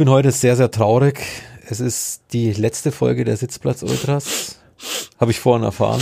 bin 0.00 0.08
heute 0.08 0.30
sehr, 0.30 0.56
sehr 0.56 0.70
traurig. 0.70 1.20
Es 1.68 1.78
ist 1.78 2.22
die 2.32 2.54
letzte 2.54 2.90
Folge 2.90 3.26
der 3.26 3.36
Sitzplatz 3.36 3.82
Ultras. 3.82 4.56
Habe 5.18 5.30
ich 5.30 5.40
vorhin 5.40 5.62
erfahren. 5.62 6.00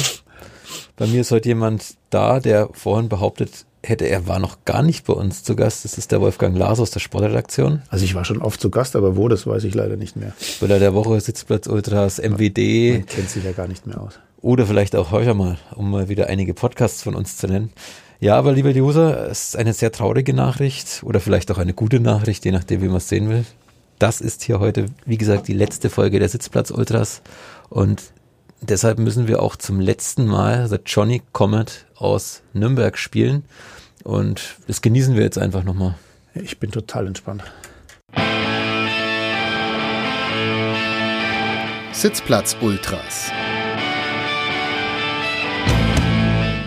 Bei 0.95 1.09
mir 1.09 1.23
ist 1.23 1.33
heute 1.33 1.49
jemand 1.49 1.97
da, 2.09 2.39
der 2.39 2.69
vorhin 2.75 3.09
behauptet 3.09 3.67
hätte, 3.83 4.09
er 4.09 4.29
war 4.29 4.39
noch 4.39 4.65
gar 4.65 4.85
nicht 4.85 5.05
bei 5.07 5.15
uns 5.15 5.43
zu 5.43 5.57
Gast. 5.57 5.85
Das 5.85 5.99
ist 5.99 6.13
der 6.13 6.21
Wolfgang 6.21 6.57
Lars 6.57 6.79
aus 6.79 6.93
der 6.93 7.01
Sportredaktion. 7.01 7.83
Also 7.89 8.05
ich 8.05 8.15
war 8.15 8.25
schon 8.25 8.41
oft 8.41 8.61
zu 8.61 8.71
Gast, 8.71 8.95
aber 8.95 9.17
wo, 9.17 9.27
das 9.27 9.49
weiß 9.49 9.65
ich 9.65 9.75
leider 9.75 9.97
nicht 9.97 10.15
mehr. 10.15 10.33
Spieler 10.41 10.79
der 10.79 10.95
Woche, 10.95 11.21
Sitzplatz 11.21 11.67
Ultras, 11.67 12.19
MWD. 12.19 12.93
Man 12.93 13.07
kennt 13.07 13.31
sich 13.31 13.43
ja 13.43 13.51
gar 13.51 13.67
nicht 13.67 13.85
mehr 13.89 14.01
aus. 14.01 14.21
Oder 14.41 14.65
vielleicht 14.65 14.95
auch 14.95 15.11
heute 15.11 15.35
mal, 15.35 15.59
um 15.75 15.91
mal 15.91 16.09
wieder 16.09 16.29
einige 16.29 16.55
Podcasts 16.55 17.03
von 17.03 17.17
uns 17.17 17.37
zu 17.37 17.49
nennen. 17.49 17.73
Ja, 18.21 18.37
aber 18.37 18.53
lieber 18.53 18.71
User, 18.71 19.29
es 19.29 19.49
ist 19.49 19.57
eine 19.57 19.73
sehr 19.73 19.91
traurige 19.91 20.35
Nachricht 20.35 21.03
oder 21.03 21.19
vielleicht 21.19 21.51
auch 21.51 21.59
eine 21.59 21.75
gute 21.75 21.99
Nachricht, 21.99 22.45
je 22.45 22.53
nachdem, 22.53 22.81
wie 22.83 22.87
man 22.87 22.99
es 22.99 23.09
sehen 23.09 23.29
will. 23.29 23.45
Das 23.99 24.21
ist 24.21 24.45
hier 24.45 24.61
heute, 24.61 24.87
wie 25.07 25.19
gesagt, 25.19 25.49
die 25.49 25.55
letzte 25.55 25.91
Folge 25.91 26.21
der 26.21 26.29
Sitzplatz 26.29 26.71
Ultras 26.71 27.21
und 27.69 28.13
deshalb 28.61 29.01
müssen 29.01 29.27
wir 29.27 29.43
auch 29.43 29.57
zum 29.57 29.81
letzten 29.81 30.27
Mal 30.27 30.69
The 30.69 30.79
Johnny 30.87 31.23
Comet 31.33 31.87
aus 31.97 32.43
Nürnberg 32.53 32.97
spielen 32.97 33.45
und 34.05 34.57
das 34.69 34.83
genießen 34.83 35.17
wir 35.17 35.25
jetzt 35.25 35.39
einfach 35.39 35.65
nochmal. 35.65 35.97
Ich 36.35 36.61
bin 36.61 36.71
total 36.71 37.09
entspannt. 37.09 37.43
Sitzplatz 41.93 42.57
Ultras. 42.61 43.33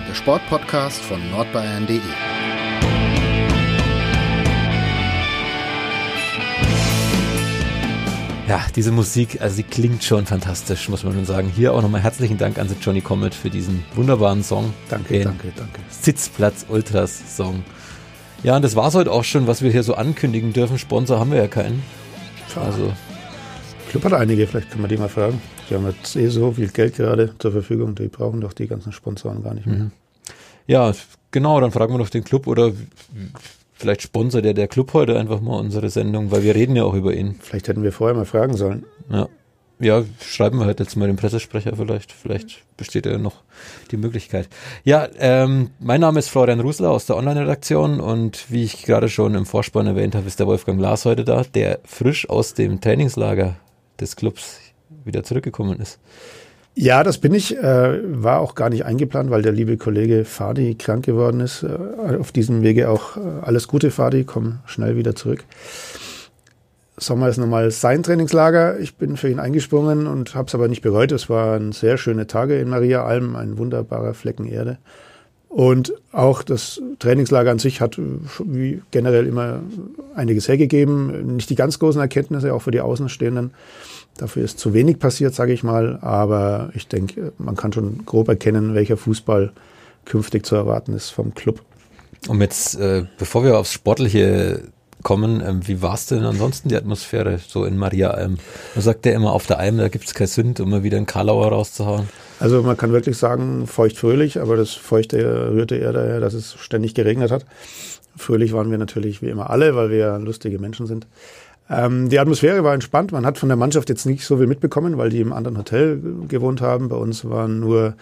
Der 0.10 0.16
Sportpodcast 0.16 1.00
von 1.00 1.32
nordbayern.de. 1.32 2.02
Ja, 8.52 8.66
diese 8.76 8.92
Musik, 8.92 9.40
also 9.40 9.56
sie 9.56 9.64
klingt 9.64 10.04
schon 10.04 10.26
fantastisch, 10.26 10.90
muss 10.90 11.06
man 11.06 11.14
schon 11.14 11.24
sagen. 11.24 11.50
Hier 11.56 11.74
auch 11.74 11.82
nochmal 11.82 12.02
herzlichen 12.02 12.38
Dank 12.38 12.60
an 12.60 12.68
The 12.68 12.76
Johnny 12.82 13.00
Comet 13.00 13.34
für 13.34 13.50
diesen 13.50 13.86
wunderbaren 13.96 14.44
Song. 14.44 14.74
Danke, 14.90 15.14
Den 15.14 15.24
danke, 15.24 15.54
danke. 15.56 15.80
Sitzplatz 15.90 16.66
Ultras 16.68 17.38
Song. 17.38 17.64
Ja, 18.44 18.58
und 18.58 18.62
das 18.62 18.76
war's 18.76 18.94
heute 18.94 19.10
auch 19.10 19.24
schon, 19.24 19.48
was 19.48 19.62
wir 19.62 19.72
hier 19.72 19.84
so 19.84 19.94
ankündigen 19.94 20.52
dürfen. 20.52 20.78
Sponsor 20.78 21.18
haben 21.18 21.32
wir 21.32 21.38
ja 21.38 21.48
keinen. 21.48 21.82
Also, 22.58 22.92
Club 23.90 24.04
hat 24.04 24.14
einige, 24.16 24.46
vielleicht 24.46 24.70
können 24.70 24.84
wir 24.84 24.90
die 24.90 24.98
mal 24.98 25.08
fragen. 25.08 25.42
Die 25.70 25.76
haben 25.76 25.88
jetzt 25.88 26.14
eh 26.18 26.28
so 26.28 26.52
viel 26.52 26.68
Geld 26.68 26.98
gerade 26.98 27.34
zur 27.40 27.54
Verfügung, 27.54 27.96
die 27.96 28.10
brauchen 28.10 28.42
doch 28.42 28.52
die 28.52 28.68
ganzen 28.68 28.92
Sponsoren 28.92 29.44
gar 29.44 29.54
nicht 29.54 29.66
mehr. 29.66 29.78
Mhm. 29.78 29.92
ja, 30.68 30.92
genau, 31.32 31.62
dann 31.62 31.72
fragen 31.72 31.94
wir 31.94 32.00
doch 32.00 32.10
den 32.10 32.26
Club 32.26 32.48
oder 32.48 32.74
vielleicht 33.82 34.02
sponsert 34.02 34.46
der 34.46 34.54
der 34.54 34.68
Club 34.68 34.94
heute 34.94 35.20
einfach 35.20 35.42
mal 35.42 35.60
unsere 35.60 35.90
Sendung, 35.90 36.32
weil 36.32 36.44
wir 36.44 36.56
reden 36.56 36.76
ja 36.76 36.84
auch 36.84 36.94
über 36.94 37.14
ihn. 37.14 37.36
Vielleicht 37.42 37.68
hätten 37.68 37.84
wir 37.84 37.92
vorher 37.92 38.16
mal 38.16 38.26
fragen 38.26 38.56
sollen. 38.56 38.86
Ja. 39.12 39.28
Ja, 39.80 40.04
schreiben 40.24 40.60
wir 40.60 40.68
halt 40.68 40.80
jetzt 40.80 40.96
mal 40.96 41.08
den 41.08 41.16
Pressesprecher 41.16 41.76
vielleicht. 41.76 42.12
Vielleicht 42.12 42.62
besteht 42.78 43.08
ja 43.08 43.18
noch 43.18 43.42
die 43.90 43.98
Möglichkeit. 43.98 44.48
Ja, 44.84 45.08
ähm, 45.18 45.72
mein 45.80 46.02
Name 46.02 46.20
ist 46.20 46.30
Florian 46.30 46.60
Rusler 46.60 46.92
aus 46.92 47.08
der 47.08 47.18
Online-Redaktion 47.18 48.00
und 48.00 48.52
wie 48.52 48.64
ich 48.64 48.84
gerade 48.84 49.10
schon 49.10 49.34
im 49.34 49.48
Vorspann 49.48 49.88
erwähnt 49.88 50.14
habe, 50.14 50.28
ist 50.28 50.40
der 50.40 50.46
Wolfgang 50.46 50.80
Lars 50.80 51.06
heute 51.06 51.26
da, 51.26 51.44
der 51.44 51.80
frisch 51.84 52.30
aus 52.30 52.54
dem 52.54 52.80
Trainingslager 52.80 53.56
des 54.00 54.16
Clubs 54.16 54.60
wieder 55.04 55.24
zurückgekommen 55.24 55.80
ist. 55.80 56.00
Ja, 56.74 57.04
das 57.04 57.18
bin 57.18 57.34
ich. 57.34 57.58
Äh, 57.58 58.24
war 58.24 58.40
auch 58.40 58.56
gar 58.56 58.70
nicht 58.70 58.86
eingeplant, 58.86 59.30
weil 59.30 59.42
der 59.42 59.52
liebe 59.52 59.78
Kollege 59.78 60.24
Fadi 60.24 60.76
krank 60.76 61.06
geworden 61.06 61.42
ist. 61.42 61.64
Äh, 61.64 62.18
auf 62.18 62.32
diesem 62.32 62.62
Wege 62.62 62.90
auch 62.90 63.18
äh, 63.18 63.20
alles 63.42 63.68
Gute, 63.68 63.92
Fadi. 63.92 64.24
Komm 64.24 64.60
schnell 64.66 64.96
wieder 64.96 65.16
zurück. 65.16 65.44
Sommer 66.98 67.30
ist 67.30 67.38
nochmal 67.38 67.72
sein 67.72 68.04
Trainingslager. 68.04 68.80
Ich 68.80 68.96
bin 68.96 69.18
für 69.18 69.30
ihn 69.30 69.40
eingesprungen 69.40 70.08
und 70.08 70.36
habe 70.36 70.48
es 70.48 70.56
aber 70.56 70.68
nicht 70.68 70.82
bereut. 70.82 71.12
Es 71.12 71.30
waren 71.30 71.72
sehr 71.72 71.98
schöne 71.98 72.28
Tage 72.28 72.60
in 72.60 72.70
Maria 72.70 73.04
Alm, 73.04 73.36
ein 73.36 73.58
wunderbarer 73.58 74.14
Flecken 74.14 74.46
Erde. 74.46 74.78
Und 75.52 75.94
auch 76.14 76.44
das 76.44 76.82
Trainingslager 77.00 77.52
an 77.52 77.60
sich 77.60 77.82
hat 77.82 77.98
wie 77.98 78.82
generell 78.92 79.28
immer 79.28 79.60
einiges 80.16 80.48
hergegeben. 80.48 81.36
Nicht 81.36 81.50
die 81.50 81.56
ganz 81.56 81.78
großen 81.78 82.00
Erkenntnisse, 82.00 82.54
auch 82.54 82.62
für 82.62 82.72
die 82.72 82.80
Außenstehenden. 82.80 83.52
Dafür 84.16 84.46
ist 84.46 84.60
zu 84.60 84.74
wenig 84.74 84.98
passiert, 84.98 85.36
sage 85.36 85.52
ich 85.52 85.62
mal. 85.62 86.00
Aber 86.02 86.70
ich 86.74 86.88
denke, 86.88 87.34
man 87.38 87.58
kann 87.58 87.74
schon 87.74 88.06
grob 88.06 88.30
erkennen, 88.30 88.76
welcher 88.76 88.96
Fußball 88.96 89.52
künftig 90.06 90.46
zu 90.46 90.56
erwarten 90.56 90.94
ist 90.94 91.10
vom 91.10 91.34
Club. 91.34 91.62
Und 92.30 92.40
jetzt, 92.40 92.80
äh, 92.80 93.04
bevor 93.18 93.44
wir 93.44 93.58
aufs 93.58 93.74
Sportliche 93.74 94.70
kommen, 95.04 95.44
ähm, 95.46 95.68
wie 95.68 95.82
war 95.82 95.96
es 95.96 96.06
denn 96.06 96.24
ansonsten 96.24 96.70
die 96.70 96.78
Atmosphäre 96.78 97.40
so 97.46 97.66
in 97.66 97.76
Maria 97.76 98.12
Alm? 98.12 98.38
Man 98.74 98.84
sagt 98.84 99.06
ja 99.06 99.12
immer, 99.12 99.34
auf 99.34 99.48
der 99.48 99.60
Alm, 99.60 99.80
da 99.80 99.90
gibt 99.90 100.06
es 100.06 100.14
kein 100.14 100.28
Sünd, 100.28 100.62
um 100.62 100.70
mal 100.70 100.84
wieder 100.84 100.96
einen 100.96 101.08
Karlauer 101.08 101.50
rauszuhauen. 101.50 102.08
Also 102.42 102.64
man 102.64 102.76
kann 102.76 102.92
wirklich 102.92 103.18
sagen, 103.18 103.68
feucht-fröhlich, 103.68 104.42
aber 104.42 104.56
das 104.56 104.72
Feuchte 104.72 105.52
rührte 105.52 105.76
eher 105.76 105.94
daher, 105.94 106.20
dass 106.20 106.34
es 106.34 106.56
ständig 106.56 106.96
geregnet 106.96 107.30
hat. 107.30 107.46
Fröhlich 108.18 108.52
waren 108.52 108.72
wir 108.72 108.80
natürlich 108.80 109.22
wie 109.22 109.30
immer 109.30 109.52
alle, 109.52 109.76
weil 109.76 109.92
wir 109.92 109.98
ja 109.98 110.18
lustige 110.18 110.58
Menschen 110.58 110.88
sind. 110.88 111.06
Ähm, 111.70 112.10
die 112.10 112.18
Atmosphäre 112.18 112.64
war 112.64 112.74
entspannt. 112.74 113.12
Man 113.12 113.28
hat 113.28 113.38
von 113.38 113.48
der 113.48 113.58
Mannschaft 113.58 113.90
jetzt 113.90 114.08
nicht 114.08 114.26
so 114.26 114.38
viel 114.38 114.48
mitbekommen, 114.48 114.98
weil 114.98 115.12
die 115.12 115.22
im 115.22 115.34
anderen 115.34 115.60
Hotel 115.60 116.02
gewohnt 116.28 116.62
haben. 116.62 116.90
Bei 116.90 116.96
uns 116.96 117.30
waren 117.30 117.60
nur 117.60 117.94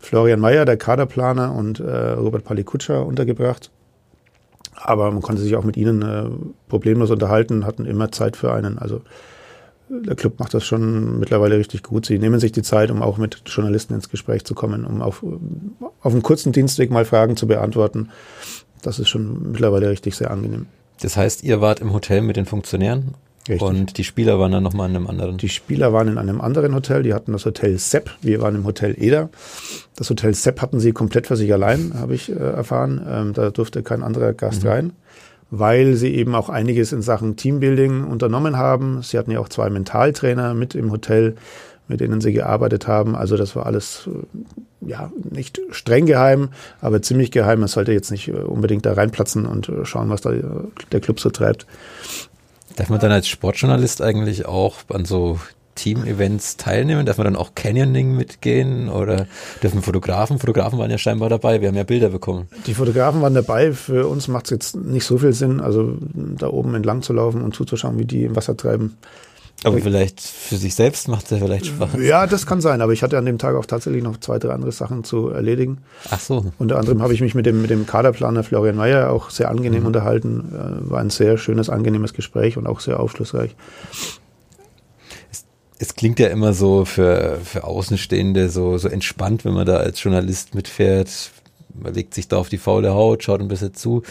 Florian 0.00 0.40
Mayer, 0.40 0.64
der 0.64 0.78
Kaderplaner, 0.78 1.54
und 1.54 1.78
äh, 1.78 2.10
Robert 2.10 2.42
Palikutscher 2.42 3.06
untergebracht. 3.06 3.70
Aber 4.74 5.12
man 5.12 5.22
konnte 5.22 5.42
sich 5.42 5.54
auch 5.54 5.64
mit 5.64 5.76
ihnen 5.76 6.02
äh, 6.02 6.24
problemlos 6.68 7.12
unterhalten, 7.12 7.64
hatten 7.64 7.86
immer 7.86 8.10
Zeit 8.10 8.36
für 8.36 8.52
einen. 8.52 8.78
Also 8.78 9.02
der 9.88 10.16
Club 10.16 10.38
macht 10.40 10.52
das 10.54 10.64
schon 10.64 11.18
mittlerweile 11.20 11.58
richtig 11.58 11.82
gut. 11.82 12.06
Sie 12.06 12.18
nehmen 12.18 12.40
sich 12.40 12.52
die 12.52 12.62
Zeit, 12.62 12.90
um 12.90 13.02
auch 13.02 13.18
mit 13.18 13.42
Journalisten 13.46 13.94
ins 13.94 14.08
Gespräch 14.08 14.44
zu 14.44 14.54
kommen, 14.54 14.84
um 14.84 15.00
auf, 15.02 15.22
auf 16.02 16.12
einem 16.12 16.22
kurzen 16.22 16.52
Dienstweg 16.52 16.90
mal 16.90 17.04
Fragen 17.04 17.36
zu 17.36 17.46
beantworten. 17.46 18.08
Das 18.82 18.98
ist 18.98 19.08
schon 19.08 19.52
mittlerweile 19.52 19.88
richtig 19.90 20.16
sehr 20.16 20.30
angenehm. 20.30 20.66
Das 21.02 21.16
heißt, 21.16 21.44
ihr 21.44 21.60
wart 21.60 21.80
im 21.80 21.92
Hotel 21.92 22.20
mit 22.22 22.36
den 22.36 22.46
Funktionären 22.46 23.14
Richtig. 23.48 23.62
und 23.62 23.98
die 23.98 24.04
Spieler 24.04 24.38
waren 24.40 24.50
dann 24.52 24.62
nochmal 24.62 24.88
in 24.90 24.96
einem 24.96 25.06
anderen. 25.06 25.36
Die 25.38 25.48
Spieler 25.48 25.92
waren 25.92 26.08
in 26.08 26.18
einem 26.18 26.40
anderen 26.40 26.74
Hotel, 26.74 27.02
die 27.02 27.14
hatten 27.14 27.32
das 27.32 27.44
Hotel 27.44 27.78
Sepp, 27.78 28.10
wir 28.22 28.40
waren 28.40 28.54
im 28.56 28.64
Hotel 28.64 28.94
Eder. 28.98 29.28
Das 29.94 30.10
Hotel 30.10 30.34
Sepp 30.34 30.60
hatten 30.62 30.80
sie 30.80 30.92
komplett 30.92 31.26
für 31.28 31.36
sich 31.36 31.52
allein, 31.52 31.92
habe 31.94 32.14
ich 32.14 32.30
äh, 32.30 32.34
erfahren. 32.34 33.04
Ähm, 33.08 33.32
da 33.34 33.50
durfte 33.50 33.82
kein 33.82 34.02
anderer 34.02 34.32
Gast 34.32 34.64
Mhm. 34.64 34.68
rein, 34.68 34.92
weil 35.50 35.94
sie 35.94 36.14
eben 36.14 36.34
auch 36.34 36.48
einiges 36.48 36.92
in 36.92 37.02
Sachen 37.02 37.36
Teambuilding 37.36 38.04
unternommen 38.04 38.56
haben. 38.56 39.02
Sie 39.02 39.18
hatten 39.18 39.30
ja 39.30 39.40
auch 39.40 39.48
zwei 39.48 39.70
Mentaltrainer 39.70 40.54
mit 40.54 40.74
im 40.74 40.90
Hotel, 40.90 41.36
mit 41.88 42.00
denen 42.00 42.20
sie 42.20 42.32
gearbeitet 42.32 42.88
haben. 42.88 43.14
Also 43.14 43.36
das 43.36 43.54
war 43.54 43.66
alles 43.66 44.08
äh, 44.08 44.90
ja 44.90 45.12
nicht 45.30 45.60
streng 45.70 46.06
geheim, 46.06 46.48
aber 46.80 47.00
ziemlich 47.02 47.30
geheim. 47.30 47.60
Man 47.60 47.68
sollte 47.68 47.92
jetzt 47.92 48.10
nicht 48.10 48.28
äh, 48.28 48.32
unbedingt 48.32 48.86
da 48.86 48.94
reinplatzen 48.94 49.46
und 49.46 49.68
äh, 49.68 49.84
schauen, 49.84 50.10
was 50.10 50.20
da 50.20 50.32
der 50.92 51.00
Club 51.00 51.20
so 51.20 51.30
treibt. 51.30 51.66
Darf 52.74 52.90
man 52.90 53.00
dann 53.00 53.12
als 53.12 53.28
Sportjournalist 53.28 54.02
eigentlich 54.02 54.46
auch 54.46 54.78
an 54.88 55.04
so 55.04 55.38
Team-Events 55.76 56.56
teilnehmen? 56.56 57.06
Darf 57.06 57.18
man 57.18 57.26
dann 57.26 57.36
auch 57.36 57.54
Canyoning 57.54 58.16
mitgehen 58.16 58.88
oder 58.88 59.26
dürfen 59.62 59.82
Fotografen? 59.82 60.40
Fotografen 60.40 60.78
waren 60.80 60.90
ja 60.90 60.98
scheinbar 60.98 61.28
dabei. 61.28 61.60
Wir 61.60 61.68
haben 61.68 61.76
ja 61.76 61.84
Bilder 61.84 62.08
bekommen. 62.08 62.48
Die 62.66 62.74
Fotografen 62.74 63.22
waren 63.22 63.34
dabei. 63.34 63.72
Für 63.72 64.08
uns 64.08 64.26
macht 64.26 64.46
es 64.46 64.50
jetzt 64.50 64.76
nicht 64.76 65.04
so 65.04 65.18
viel 65.18 65.32
Sinn, 65.32 65.60
also 65.60 65.96
da 66.12 66.48
oben 66.48 66.74
entlang 66.74 67.02
zu 67.02 67.12
laufen 67.12 67.42
und 67.42 67.54
zuzuschauen, 67.54 67.98
wie 68.00 68.04
die 68.04 68.24
im 68.24 68.34
Wasser 68.34 68.56
treiben. 68.56 68.96
Aber 69.64 69.78
vielleicht 69.78 70.20
für 70.20 70.56
sich 70.56 70.74
selbst 70.74 71.08
macht 71.08 71.24
es 71.24 71.30
ja 71.30 71.38
vielleicht 71.38 71.64
Spaß. 71.66 71.92
Ja, 72.02 72.26
das 72.26 72.44
kann 72.44 72.60
sein, 72.60 72.82
aber 72.82 72.92
ich 72.92 73.02
hatte 73.02 73.16
an 73.16 73.24
dem 73.24 73.38
Tag 73.38 73.56
auch 73.56 73.64
tatsächlich 73.64 74.02
noch 74.04 74.18
zwei, 74.20 74.38
drei 74.38 74.50
andere 74.50 74.70
Sachen 74.70 75.02
zu 75.02 75.30
erledigen. 75.30 75.78
Ach 76.10 76.20
so. 76.20 76.44
Unter 76.58 76.78
anderem 76.78 77.00
habe 77.00 77.14
ich 77.14 77.22
mich 77.22 77.34
mit 77.34 77.46
dem, 77.46 77.62
mit 77.62 77.70
dem 77.70 77.86
Kaderplaner 77.86 78.42
Florian 78.44 78.76
Mayer 78.76 79.10
auch 79.10 79.30
sehr 79.30 79.48
angenehm 79.48 79.80
Mhm. 79.80 79.86
unterhalten. 79.86 80.52
Äh, 80.52 80.90
War 80.90 81.00
ein 81.00 81.08
sehr 81.08 81.38
schönes, 81.38 81.70
angenehmes 81.70 82.12
Gespräch 82.12 82.58
und 82.58 82.66
auch 82.66 82.80
sehr 82.80 83.00
aufschlussreich. 83.00 83.56
Es 85.78 85.94
klingt 85.94 86.18
ja 86.18 86.28
immer 86.28 86.52
so 86.54 86.84
für, 86.84 87.38
für 87.44 87.64
Außenstehende 87.64 88.48
so, 88.48 88.78
so 88.78 88.88
entspannt, 88.88 89.44
wenn 89.44 89.52
man 89.52 89.66
da 89.66 89.76
als 89.76 90.02
Journalist 90.02 90.54
mitfährt. 90.54 91.30
Man 91.74 91.92
legt 91.92 92.14
sich 92.14 92.28
da 92.28 92.38
auf 92.38 92.48
die 92.48 92.58
faule 92.58 92.94
Haut, 92.94 93.22
schaut 93.22 93.40
ein 93.40 93.48
bisschen 93.48 93.74
zu. 93.74 94.02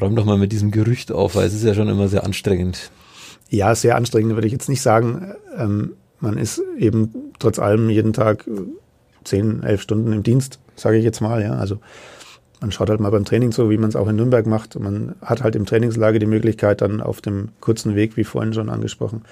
Räum 0.00 0.14
doch 0.14 0.24
mal 0.24 0.38
mit 0.38 0.52
diesem 0.52 0.70
Gerücht 0.70 1.10
auf, 1.10 1.34
weil 1.34 1.46
es 1.46 1.54
ist 1.54 1.64
ja 1.64 1.74
schon 1.74 1.88
immer 1.88 2.08
sehr 2.08 2.24
anstrengend. 2.24 2.90
Ja, 3.48 3.74
sehr 3.74 3.96
anstrengend 3.96 4.34
würde 4.34 4.46
ich 4.46 4.52
jetzt 4.52 4.68
nicht 4.68 4.82
sagen. 4.82 5.34
Ähm, 5.56 5.94
man 6.20 6.38
ist 6.38 6.62
eben 6.78 7.32
trotz 7.38 7.58
allem 7.58 7.90
jeden 7.90 8.12
Tag 8.12 8.46
äh, 8.46 8.60
zehn, 9.24 9.62
elf 9.64 9.82
Stunden 9.82 10.12
im 10.12 10.22
Dienst, 10.22 10.60
sage 10.76 10.98
ich 10.98 11.04
jetzt 11.04 11.20
mal. 11.20 11.42
Ja, 11.42 11.54
also 11.54 11.80
man 12.60 12.70
schaut 12.70 12.90
halt 12.90 13.00
mal 13.00 13.10
beim 13.10 13.24
Training 13.24 13.52
so, 13.52 13.70
wie 13.70 13.78
man 13.78 13.88
es 13.88 13.96
auch 13.96 14.06
in 14.06 14.16
Nürnberg 14.16 14.46
macht. 14.46 14.78
Man 14.78 15.16
hat 15.22 15.42
halt 15.42 15.56
im 15.56 15.66
Trainingslager 15.66 16.18
die 16.18 16.26
Möglichkeit, 16.26 16.82
dann 16.82 17.00
auf 17.00 17.20
dem 17.20 17.48
kurzen 17.60 17.96
Weg, 17.96 18.16
wie 18.16 18.24
vorhin 18.24 18.54
schon 18.54 18.68
angesprochen, 18.68 19.22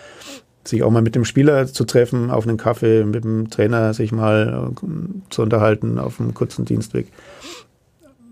sich 0.69 0.83
auch 0.83 0.91
mal 0.91 1.03
mit 1.03 1.15
dem 1.15 1.25
Spieler 1.25 1.67
zu 1.67 1.85
treffen, 1.85 2.31
auf 2.31 2.47
einen 2.47 2.57
Kaffee, 2.57 3.05
mit 3.05 3.25
dem 3.25 3.51
Trainer 3.51 3.95
sich 3.95 4.13
mal 4.13 4.71
äh, 4.71 5.31
zu 5.31 5.43
unterhalten 5.43 5.99
auf 5.99 6.21
einem 6.21 6.35
kurzen 6.35 6.65
Dienstweg. 6.65 7.09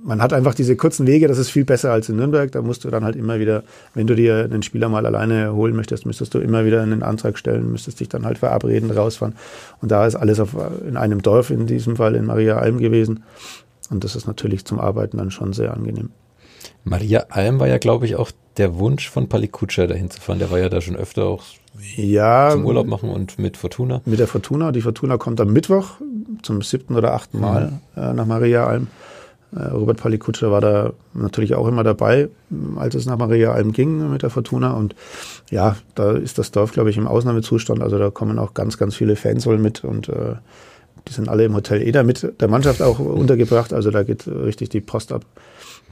man 0.05 0.23
hat 0.23 0.33
einfach 0.33 0.55
diese 0.55 0.77
kurzen 0.77 1.07
Wege, 1.07 1.27
das 1.27 1.39
ist 1.39 1.51
viel 1.51 1.65
besser 1.65 1.93
als 1.93 2.09
in 2.09 2.17
Nürnberg. 2.17 2.53
Da 2.53 2.63
musst 2.63 2.85
du 2.85 2.91
dann 2.91 3.05
halt 3.05 3.17
immer 3.17 3.41
wieder, 3.41 3.65
wenn 3.95 4.07
du 4.07 4.15
dir 4.15 4.45
einen 4.45 4.63
Spieler 4.63 4.89
mal 4.89 5.05
alleine 5.05 5.55
holen 5.55 5.75
möchtest, 5.75 6.07
müsstest 6.07 6.33
du 6.35 6.39
immer 6.39 6.65
wieder 6.65 6.83
einen 6.83 7.03
Antrag 7.03 7.39
stellen, 7.39 7.73
müsstest 7.73 7.99
dich 7.99 8.09
dann 8.09 8.25
halt 8.25 8.39
verabreden, 8.39 8.91
rausfahren. 8.91 9.35
Und 9.81 9.91
da 9.91 10.07
ist 10.07 10.15
alles 10.15 10.39
auf, 10.39 10.55
in 10.87 10.97
einem 10.97 11.23
Dorf, 11.23 11.51
in 11.51 11.67
diesem 11.67 11.97
Fall 11.97 12.15
in 12.15 12.27
Maria 12.27 12.59
Alm 12.59 12.79
gewesen. 12.79 13.25
Und 13.91 14.05
das 14.05 14.15
ist 14.15 14.27
natürlich 14.27 14.65
zum 14.65 14.79
Arbeiten 14.79 15.17
dann 15.17 15.31
schon 15.31 15.53
sehr 15.53 15.75
angenehm. 15.75 16.11
Maria 16.87 17.27
Alm 17.31 17.59
war 17.59 17.67
ja, 17.67 17.79
glaube 17.79 18.07
ich, 18.07 18.15
auch 18.15 18.31
der 18.57 18.79
Wunsch 18.79 19.11
von 19.11 19.29
Palikutscher 19.29 19.89
dahin 19.89 20.09
zu 20.09 20.21
fahren. 20.21 20.39
Der 20.39 20.53
war 20.53 20.61
ja 20.61 20.69
da 20.69 20.81
schon 20.81 20.95
öfter 20.95 21.25
auch 21.25 21.43
ja, 21.97 22.51
zum 22.53 22.65
Urlaub 22.65 22.87
machen 22.87 23.11
und 23.11 23.41
mit 23.41 23.57
Fortuna. 23.57 24.03
Mit 24.05 24.21
der 24.21 24.29
Fortuna. 24.29 24.71
Die 24.71 24.81
Fortuna 24.81 25.19
kommt 25.19 25.41
am 25.41 25.53
Mittwoch 25.53 25.95
zum 26.43 26.63
siebten 26.63 26.95
oder 26.95 27.13
achten 27.13 27.41
Mal 27.41 27.73
mhm. 27.97 28.03
äh, 28.03 28.13
nach 28.13 28.25
Maria 28.25 28.67
Alm. 28.67 28.87
Äh, 29.55 29.65
Robert 29.65 29.99
Palikutscher 29.99 30.53
war 30.53 30.61
da 30.61 30.93
natürlich 31.13 31.57
auch 31.57 31.67
immer 31.67 31.83
dabei, 31.83 32.29
als 32.77 32.95
es 32.95 33.05
nach 33.05 33.19
Maria 33.19 33.53
Alm 33.53 33.73
ging 33.73 34.09
mit 34.11 34.23
der 34.23 34.31
Fortuna. 34.31 34.71
Und 34.73 34.95
ja, 35.51 35.77
da 35.97 36.13
ist 36.13 36.39
das 36.39 36.53
Dorf, 36.53 36.73
glaube 36.73 36.91
ich, 36.91 36.97
im 36.97 37.09
Ausnahmezustand. 37.09 37.83
Also 37.83 37.99
da 37.99 38.11
kommen 38.11 38.39
auch 38.39 38.55
ganz, 38.55 38.79
ganz 38.79 38.95
viele 38.95 39.17
Fans 39.17 39.45
wohl 39.45 39.59
mit 39.59 39.83
und 39.83 40.09
äh, 40.09 40.37
die 41.09 41.13
sind 41.13 41.29
alle 41.29 41.45
im 41.45 41.55
Hotel 41.55 41.83
Eder 41.83 42.05
mit 42.05 42.41
der 42.41 42.49
Mannschaft 42.49 42.81
auch 42.81 42.99
untergebracht. 43.01 43.73
Also 43.73 43.91
da 43.91 44.05
geht 44.05 44.29
richtig 44.29 44.69
die 44.69 44.81
Post 44.81 45.11
ab. 45.13 45.25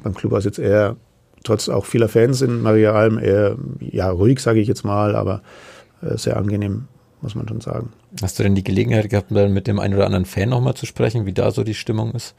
Beim 0.04 0.14
Club 0.14 0.32
war 0.32 0.38
es 0.38 0.44
jetzt 0.44 0.58
eher, 0.58 0.96
trotz 1.42 1.68
auch 1.68 1.86
vieler 1.86 2.08
Fans 2.08 2.42
in 2.42 2.62
Maria 2.62 2.92
Alm, 2.92 3.18
eher 3.18 3.56
ja, 3.80 4.10
ruhig, 4.10 4.38
sage 4.38 4.60
ich 4.60 4.68
jetzt 4.68 4.84
mal, 4.84 5.16
aber 5.16 5.42
äh, 6.02 6.16
sehr 6.16 6.36
angenehm, 6.36 6.84
muss 7.22 7.34
man 7.34 7.48
schon 7.48 7.60
sagen. 7.60 7.92
Hast 8.22 8.38
du 8.38 8.42
denn 8.44 8.54
die 8.54 8.62
Gelegenheit 8.62 9.10
gehabt, 9.10 9.30
mit 9.30 9.66
dem 9.66 9.80
einen 9.80 9.94
oder 9.94 10.06
anderen 10.06 10.26
Fan 10.26 10.50
nochmal 10.50 10.74
zu 10.74 10.86
sprechen, 10.86 11.26
wie 11.26 11.32
da 11.32 11.50
so 11.50 11.64
die 11.64 11.74
Stimmung 11.74 12.12
ist? 12.12 12.36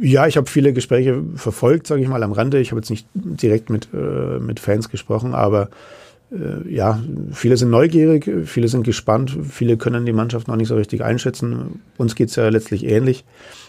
Ja, 0.00 0.26
ich 0.26 0.36
habe 0.36 0.48
viele 0.48 0.72
Gespräche 0.72 1.22
verfolgt, 1.34 1.86
sage 1.86 2.02
ich 2.02 2.08
mal, 2.08 2.22
am 2.22 2.32
Rande. 2.32 2.60
Ich 2.60 2.70
habe 2.70 2.80
jetzt 2.80 2.90
nicht 2.90 3.06
direkt 3.14 3.70
mit, 3.70 3.88
äh, 3.94 4.38
mit 4.38 4.60
Fans 4.60 4.90
gesprochen, 4.90 5.34
aber 5.34 5.70
ja, 6.68 7.00
viele 7.32 7.56
sind 7.56 7.70
neugierig, 7.70 8.28
viele 8.46 8.66
sind 8.66 8.82
gespannt, 8.82 9.36
viele 9.48 9.76
können 9.76 10.06
die 10.06 10.12
Mannschaft 10.12 10.48
noch 10.48 10.56
nicht 10.56 10.68
so 10.68 10.74
richtig 10.74 11.04
einschätzen. 11.04 11.80
Uns 11.98 12.16
geht's 12.16 12.34
ja 12.34 12.48
letztlich 12.48 12.84
ähnlich. 12.84 13.24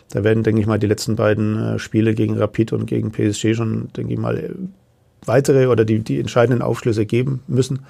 Da 0.09 0.23
werden, 0.23 0.43
denke 0.43 0.61
ich 0.61 0.67
mal, 0.67 0.79
die 0.79 0.87
letzten 0.87 1.15
beiden 1.15 1.59
äh, 1.59 1.79
Spiele 1.79 2.13
gegen 2.15 2.37
Rapid 2.37 2.73
und 2.73 2.85
gegen 2.85 3.11
PSG 3.11 3.53
schon, 3.55 3.89
denke 3.95 4.13
ich 4.13 4.19
mal, 4.19 4.55
weitere 5.25 5.67
oder 5.67 5.85
die, 5.85 5.99
die 5.99 6.19
entscheidenden 6.19 6.61
Aufschlüsse 6.61 7.05
geben 7.05 7.41
müssen. 7.47 7.85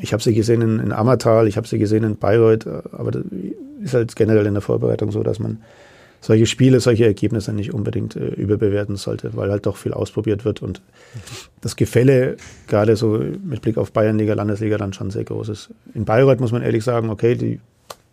Ich 0.00 0.12
habe 0.12 0.22
sie 0.22 0.34
gesehen 0.34 0.60
in, 0.60 0.80
in 0.80 0.92
Ammertal, 0.92 1.46
ich 1.46 1.56
habe 1.56 1.68
sie 1.68 1.78
gesehen 1.78 2.02
in 2.04 2.16
Bayreuth, 2.16 2.66
äh, 2.66 2.82
aber 2.92 3.12
das 3.12 3.22
ist 3.82 3.94
halt 3.94 4.16
generell 4.16 4.46
in 4.46 4.54
der 4.54 4.62
Vorbereitung 4.62 5.10
so, 5.10 5.22
dass 5.22 5.38
man 5.38 5.62
solche 6.24 6.46
Spiele, 6.46 6.80
solche 6.80 7.04
Ergebnisse 7.04 7.52
nicht 7.52 7.74
unbedingt 7.74 8.16
äh, 8.16 8.28
überbewerten 8.28 8.96
sollte, 8.96 9.36
weil 9.36 9.50
halt 9.50 9.66
doch 9.66 9.76
viel 9.76 9.92
ausprobiert 9.92 10.46
wird 10.46 10.62
und 10.62 10.80
das 11.60 11.76
Gefälle 11.76 12.38
gerade 12.66 12.96
so 12.96 13.22
mit 13.44 13.60
Blick 13.60 13.76
auf 13.76 13.92
Bayernliga, 13.92 14.32
Landesliga 14.32 14.78
dann 14.78 14.94
schon 14.94 15.10
sehr 15.10 15.24
groß 15.24 15.50
ist. 15.50 15.68
In 15.92 16.06
Bayreuth 16.06 16.40
muss 16.40 16.50
man 16.50 16.62
ehrlich 16.62 16.82
sagen, 16.82 17.10
okay, 17.10 17.34
die 17.34 17.60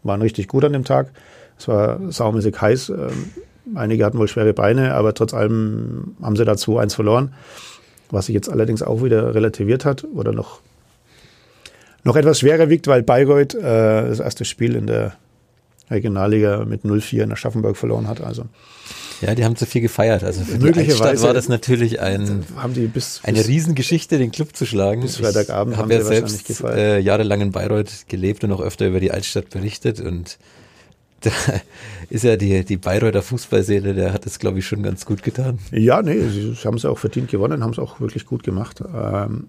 waren 0.04 0.22
richtig 0.22 0.50
gut 0.50 0.66
an 0.66 0.74
dem 0.74 0.84
Tag. 0.84 1.12
Es 1.58 1.70
war 1.70 2.12
saumäßig 2.12 2.60
heiß. 2.60 2.90
Ähm, 2.90 3.30
einige 3.76 4.04
hatten 4.04 4.18
wohl 4.18 4.28
schwere 4.28 4.54
Beine, 4.54 4.94
aber 4.94 5.14
trotz 5.14 5.34
allem 5.34 6.18
haben 6.22 6.36
sie 6.36 6.44
dazu 6.44 6.80
eins 6.80 6.94
verloren, 6.94 7.34
was 8.10 8.26
sich 8.26 8.36
jetzt 8.36 8.50
allerdings 8.50 8.84
auch 8.84 9.02
wieder 9.06 9.34
relativiert 9.34 9.86
hat 9.86 10.04
oder 10.04 10.34
noch 10.34 10.60
noch 12.04 12.18
etwas 12.18 12.40
schwerer 12.40 12.68
wiegt, 12.70 12.88
weil 12.88 13.04
Bayreuth 13.04 13.54
äh, 13.54 13.62
das 13.62 14.20
erste 14.20 14.44
Spiel 14.44 14.76
in 14.76 14.88
der 14.88 15.14
Regionalliga 15.92 16.66
mit 16.66 16.84
0-4 16.84 17.24
in 17.24 17.32
Aschaffenburg 17.32 17.78
verloren 17.78 18.08
hat. 18.08 18.22
Also 18.22 18.46
ja, 19.22 19.36
die 19.36 19.46
haben 19.46 19.56
zu 19.56 19.68
viel 19.68 19.82
gefeiert. 19.82 20.24
Also 20.24 20.44
für 20.44 20.58
Möglicherweise 20.58 21.22
die 21.22 21.28
war 21.28 21.34
das 21.34 21.48
natürlich 21.48 22.00
ein, 22.00 22.44
haben 22.56 22.74
die 22.74 22.88
bis, 22.88 23.20
bis, 23.20 23.22
eine 23.24 23.48
Riesengeschichte, 23.48 24.18
den 24.18 24.32
Club 24.32 24.56
zu 24.56 24.66
schlagen. 24.66 25.02
Bis 25.02 25.18
Freitagabend 25.18 25.76
ich 25.76 25.80
haben 25.80 25.92
ja 25.92 26.02
selbst 26.02 26.46
gefeiert. 26.46 26.78
Äh, 26.78 27.00
jahrelang 27.00 27.42
in 27.42 27.52
Bayreuth 27.52 28.08
gelebt 28.08 28.44
und 28.44 28.52
auch 28.52 28.62
öfter 28.62 28.88
über 28.88 29.00
die 29.00 29.12
Altstadt 29.12 29.52
berichtet 29.52 30.00
und 30.00 30.40
da 31.22 31.32
ist 32.10 32.24
ja 32.24 32.36
die, 32.36 32.66
die 32.66 32.78
Bayreuther 32.78 33.22
Fußballseele, 33.22 33.94
der 33.94 34.12
hat 34.12 34.26
es, 34.26 34.40
glaube 34.40 34.58
ich, 34.58 34.66
schon 34.66 34.82
ganz 34.82 35.06
gut 35.06 35.22
getan. 35.22 35.60
Ja, 35.72 36.02
nee, 36.02 36.20
sie 36.20 36.56
haben 36.66 36.78
es 36.78 36.86
auch 36.86 36.98
verdient 36.98 37.30
gewonnen, 37.30 37.64
haben 37.64 37.74
es 37.74 37.78
auch 37.78 38.00
wirklich 38.00 38.26
gut 38.26 38.42
gemacht. 38.42 38.82
Ähm, 38.82 39.48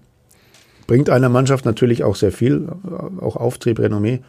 bringt 0.87 1.09
einer 1.09 1.29
Mannschaft 1.29 1.65
natürlich 1.65 2.03
auch 2.03 2.15
sehr 2.15 2.31
viel, 2.31 2.69
auch 3.19 3.35
Auftrieb, 3.35 3.79
Renommee. 3.79 4.21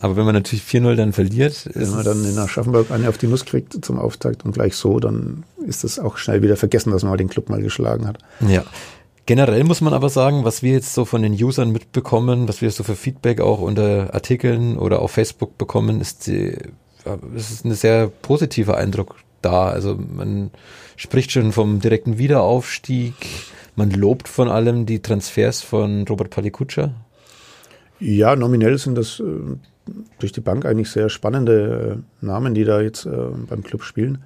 Aber 0.00 0.16
wenn 0.16 0.24
man 0.24 0.34
natürlich 0.34 0.64
4-0 0.64 0.96
dann 0.96 1.12
verliert. 1.12 1.68
Wenn 1.72 1.90
man 1.90 2.04
dann 2.04 2.24
in 2.24 2.36
Aschaffenburg 2.38 2.90
eine 2.90 3.08
auf 3.08 3.18
die 3.18 3.26
Nuss 3.26 3.44
kriegt 3.44 3.84
zum 3.84 3.98
Auftakt 3.98 4.44
und 4.44 4.52
gleich 4.52 4.74
so, 4.74 4.98
dann 4.98 5.44
ist 5.66 5.84
das 5.84 5.98
auch 5.98 6.16
schnell 6.16 6.42
wieder 6.42 6.56
vergessen, 6.56 6.90
dass 6.90 7.02
man 7.02 7.10
mal 7.10 7.16
den 7.16 7.28
Club 7.28 7.48
mal 7.48 7.62
geschlagen 7.62 8.06
hat. 8.06 8.18
Ja. 8.46 8.64
Generell 9.26 9.62
muss 9.64 9.80
man 9.80 9.92
aber 9.92 10.08
sagen, 10.08 10.44
was 10.44 10.62
wir 10.62 10.72
jetzt 10.72 10.94
so 10.94 11.04
von 11.04 11.20
den 11.22 11.32
Usern 11.34 11.70
mitbekommen, 11.70 12.48
was 12.48 12.62
wir 12.62 12.70
so 12.70 12.82
für 12.82 12.96
Feedback 12.96 13.40
auch 13.40 13.60
unter 13.60 14.14
Artikeln 14.14 14.78
oder 14.78 15.00
auf 15.02 15.10
Facebook 15.10 15.58
bekommen, 15.58 16.00
ist, 16.00 16.26
die, 16.26 16.56
ist 17.36 17.64
ein 17.64 17.74
sehr 17.74 18.08
positiver 18.08 18.78
Eindruck 18.78 19.16
da. 19.42 19.68
Also 19.68 19.96
man 19.96 20.50
spricht 20.96 21.32
schon 21.32 21.52
vom 21.52 21.80
direkten 21.80 22.16
Wiederaufstieg. 22.16 23.14
Man 23.78 23.92
lobt 23.92 24.26
von 24.26 24.48
allem 24.48 24.86
die 24.86 25.00
Transfers 25.02 25.62
von 25.62 26.04
Robert 26.08 26.30
Palikutscher, 26.30 26.94
ja, 28.00 28.34
nominell 28.34 28.76
sind 28.76 28.98
das 28.98 29.20
äh, 29.20 29.24
durch 30.18 30.32
die 30.32 30.40
Bank 30.40 30.66
eigentlich 30.66 30.90
sehr 30.90 31.08
spannende 31.08 32.02
äh, 32.20 32.26
Namen, 32.26 32.54
die 32.54 32.64
da 32.64 32.80
jetzt 32.80 33.06
äh, 33.06 33.10
beim 33.48 33.62
Club 33.62 33.84
spielen. 33.84 34.18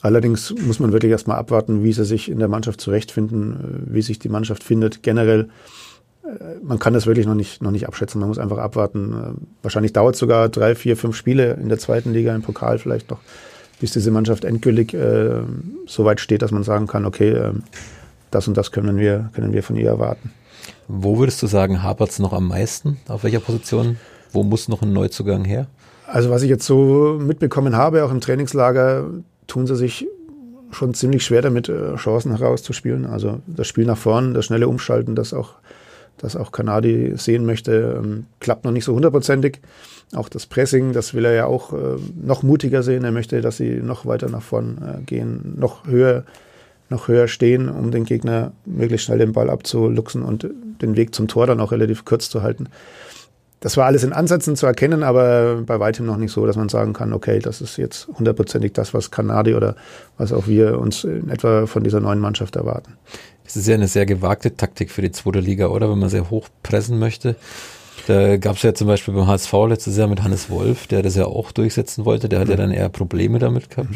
Allerdings 0.00 0.52
muss 0.66 0.80
man 0.80 0.92
wirklich 0.92 1.12
erstmal 1.12 1.36
abwarten, 1.36 1.84
wie 1.84 1.92
sie 1.92 2.04
sich 2.04 2.28
in 2.28 2.40
der 2.40 2.48
Mannschaft 2.48 2.80
zurechtfinden, 2.80 3.52
äh, 3.52 3.94
wie 3.94 4.02
sich 4.02 4.18
die 4.18 4.28
Mannschaft 4.28 4.64
findet. 4.64 5.04
Generell, 5.04 5.48
äh, 6.24 6.56
man 6.60 6.80
kann 6.80 6.92
das 6.92 7.06
wirklich 7.06 7.26
noch 7.26 7.36
nicht, 7.36 7.62
noch 7.62 7.70
nicht 7.70 7.86
abschätzen. 7.86 8.18
Man 8.18 8.30
muss 8.30 8.38
einfach 8.38 8.58
abwarten. 8.58 9.12
Äh, 9.12 9.46
wahrscheinlich 9.62 9.92
dauert 9.92 10.14
es 10.14 10.18
sogar 10.18 10.48
drei, 10.48 10.74
vier, 10.74 10.96
fünf 10.96 11.14
Spiele 11.14 11.54
in 11.54 11.68
der 11.68 11.78
zweiten 11.78 12.12
Liga, 12.12 12.34
im 12.34 12.42
Pokal 12.42 12.80
vielleicht 12.80 13.10
noch, 13.10 13.20
bis 13.78 13.92
diese 13.92 14.10
Mannschaft 14.10 14.44
endgültig 14.44 14.96
so 15.86 16.04
weit 16.04 16.18
steht, 16.18 16.42
dass 16.42 16.50
man 16.50 16.62
sagen 16.64 16.88
kann, 16.88 17.04
okay, 17.04 17.52
das 18.34 18.48
und 18.48 18.56
das 18.56 18.72
können 18.72 18.98
wir, 18.98 19.30
können 19.34 19.52
wir 19.52 19.62
von 19.62 19.76
ihr 19.76 19.88
erwarten. 19.88 20.32
Wo 20.88 21.18
würdest 21.18 21.42
du 21.42 21.46
sagen, 21.46 21.82
hapert 21.82 22.10
es 22.10 22.18
noch 22.18 22.32
am 22.32 22.48
meisten? 22.48 22.98
Auf 23.08 23.24
welcher 23.24 23.40
Position? 23.40 23.96
Wo 24.32 24.42
muss 24.42 24.68
noch 24.68 24.82
ein 24.82 24.92
Neuzugang 24.92 25.44
her? 25.44 25.66
Also 26.06 26.30
was 26.30 26.42
ich 26.42 26.50
jetzt 26.50 26.66
so 26.66 27.18
mitbekommen 27.20 27.76
habe, 27.76 28.04
auch 28.04 28.10
im 28.10 28.20
Trainingslager, 28.20 29.06
tun 29.46 29.66
sie 29.66 29.76
sich 29.76 30.06
schon 30.70 30.94
ziemlich 30.94 31.24
schwer 31.24 31.42
damit, 31.42 31.68
äh, 31.68 31.96
Chancen 31.96 32.36
herauszuspielen. 32.36 33.06
Also 33.06 33.40
das 33.46 33.66
Spiel 33.68 33.84
nach 33.84 33.98
vorn, 33.98 34.34
das 34.34 34.46
schnelle 34.46 34.68
Umschalten, 34.68 35.14
das 35.14 35.34
auch, 35.34 35.54
das 36.18 36.36
auch 36.36 36.52
Kanadi 36.52 37.12
sehen 37.16 37.44
möchte, 37.44 38.00
ähm, 38.02 38.26
klappt 38.40 38.64
noch 38.64 38.72
nicht 38.72 38.84
so 38.84 38.94
hundertprozentig. 38.94 39.60
Auch 40.14 40.28
das 40.28 40.46
Pressing, 40.46 40.92
das 40.92 41.14
will 41.14 41.24
er 41.24 41.32
ja 41.32 41.46
auch 41.46 41.72
äh, 41.72 41.96
noch 42.22 42.42
mutiger 42.42 42.82
sehen. 42.82 43.04
Er 43.04 43.12
möchte, 43.12 43.40
dass 43.40 43.58
sie 43.58 43.76
noch 43.82 44.06
weiter 44.06 44.28
nach 44.28 44.42
vorn 44.42 44.78
äh, 44.78 45.02
gehen, 45.02 45.56
noch 45.58 45.86
höher 45.86 46.24
noch 46.92 47.08
höher 47.08 47.28
stehen, 47.28 47.68
um 47.68 47.90
den 47.90 48.04
Gegner 48.04 48.52
möglichst 48.64 49.06
schnell 49.06 49.18
den 49.18 49.32
Ball 49.32 49.50
abzuluxen 49.50 50.22
und 50.22 50.48
den 50.80 50.96
Weg 50.96 51.14
zum 51.14 51.28
Tor 51.28 51.46
dann 51.46 51.60
auch 51.60 51.72
relativ 51.72 52.04
kurz 52.04 52.30
zu 52.30 52.42
halten. 52.42 52.68
Das 53.62 53.76
war 53.76 53.86
alles 53.86 54.02
in 54.02 54.12
Ansätzen 54.12 54.56
zu 54.56 54.66
erkennen, 54.66 55.04
aber 55.04 55.62
bei 55.64 55.78
weitem 55.78 56.04
noch 56.04 56.16
nicht 56.16 56.32
so, 56.32 56.44
dass 56.46 56.56
man 56.56 56.68
sagen 56.68 56.92
kann, 56.92 57.12
okay, 57.12 57.38
das 57.38 57.60
ist 57.60 57.76
jetzt 57.76 58.08
hundertprozentig 58.08 58.72
das, 58.72 58.92
was 58.92 59.12
Kanadi 59.12 59.54
oder 59.54 59.76
was 60.18 60.32
auch 60.32 60.48
wir 60.48 60.80
uns 60.80 61.04
in 61.04 61.30
etwa 61.30 61.66
von 61.66 61.84
dieser 61.84 62.00
neuen 62.00 62.18
Mannschaft 62.18 62.56
erwarten. 62.56 62.94
Das 63.44 63.54
ist 63.54 63.68
ja 63.68 63.74
eine 63.74 63.86
sehr 63.86 64.04
gewagte 64.04 64.56
Taktik 64.56 64.90
für 64.90 65.02
die 65.02 65.12
zweite 65.12 65.38
Liga, 65.38 65.68
oder? 65.68 65.88
Wenn 65.88 66.00
man 66.00 66.08
sehr 66.08 66.28
hoch 66.28 66.48
pressen 66.64 66.98
möchte. 66.98 67.36
Da 68.08 68.36
gab 68.36 68.56
es 68.56 68.62
ja 68.62 68.74
zum 68.74 68.88
Beispiel 68.88 69.14
beim 69.14 69.28
HSV 69.28 69.52
letztes 69.68 69.96
Jahr 69.96 70.08
mit 70.08 70.24
Hannes 70.24 70.50
Wolf, 70.50 70.88
der 70.88 71.02
das 71.02 71.14
ja 71.14 71.26
auch 71.26 71.52
durchsetzen 71.52 72.04
wollte. 72.04 72.28
Der 72.28 72.40
hat 72.40 72.48
mhm. 72.48 72.52
ja 72.52 72.56
dann 72.56 72.70
eher 72.72 72.88
Probleme 72.88 73.38
damit 73.38 73.70
gehabt. 73.70 73.94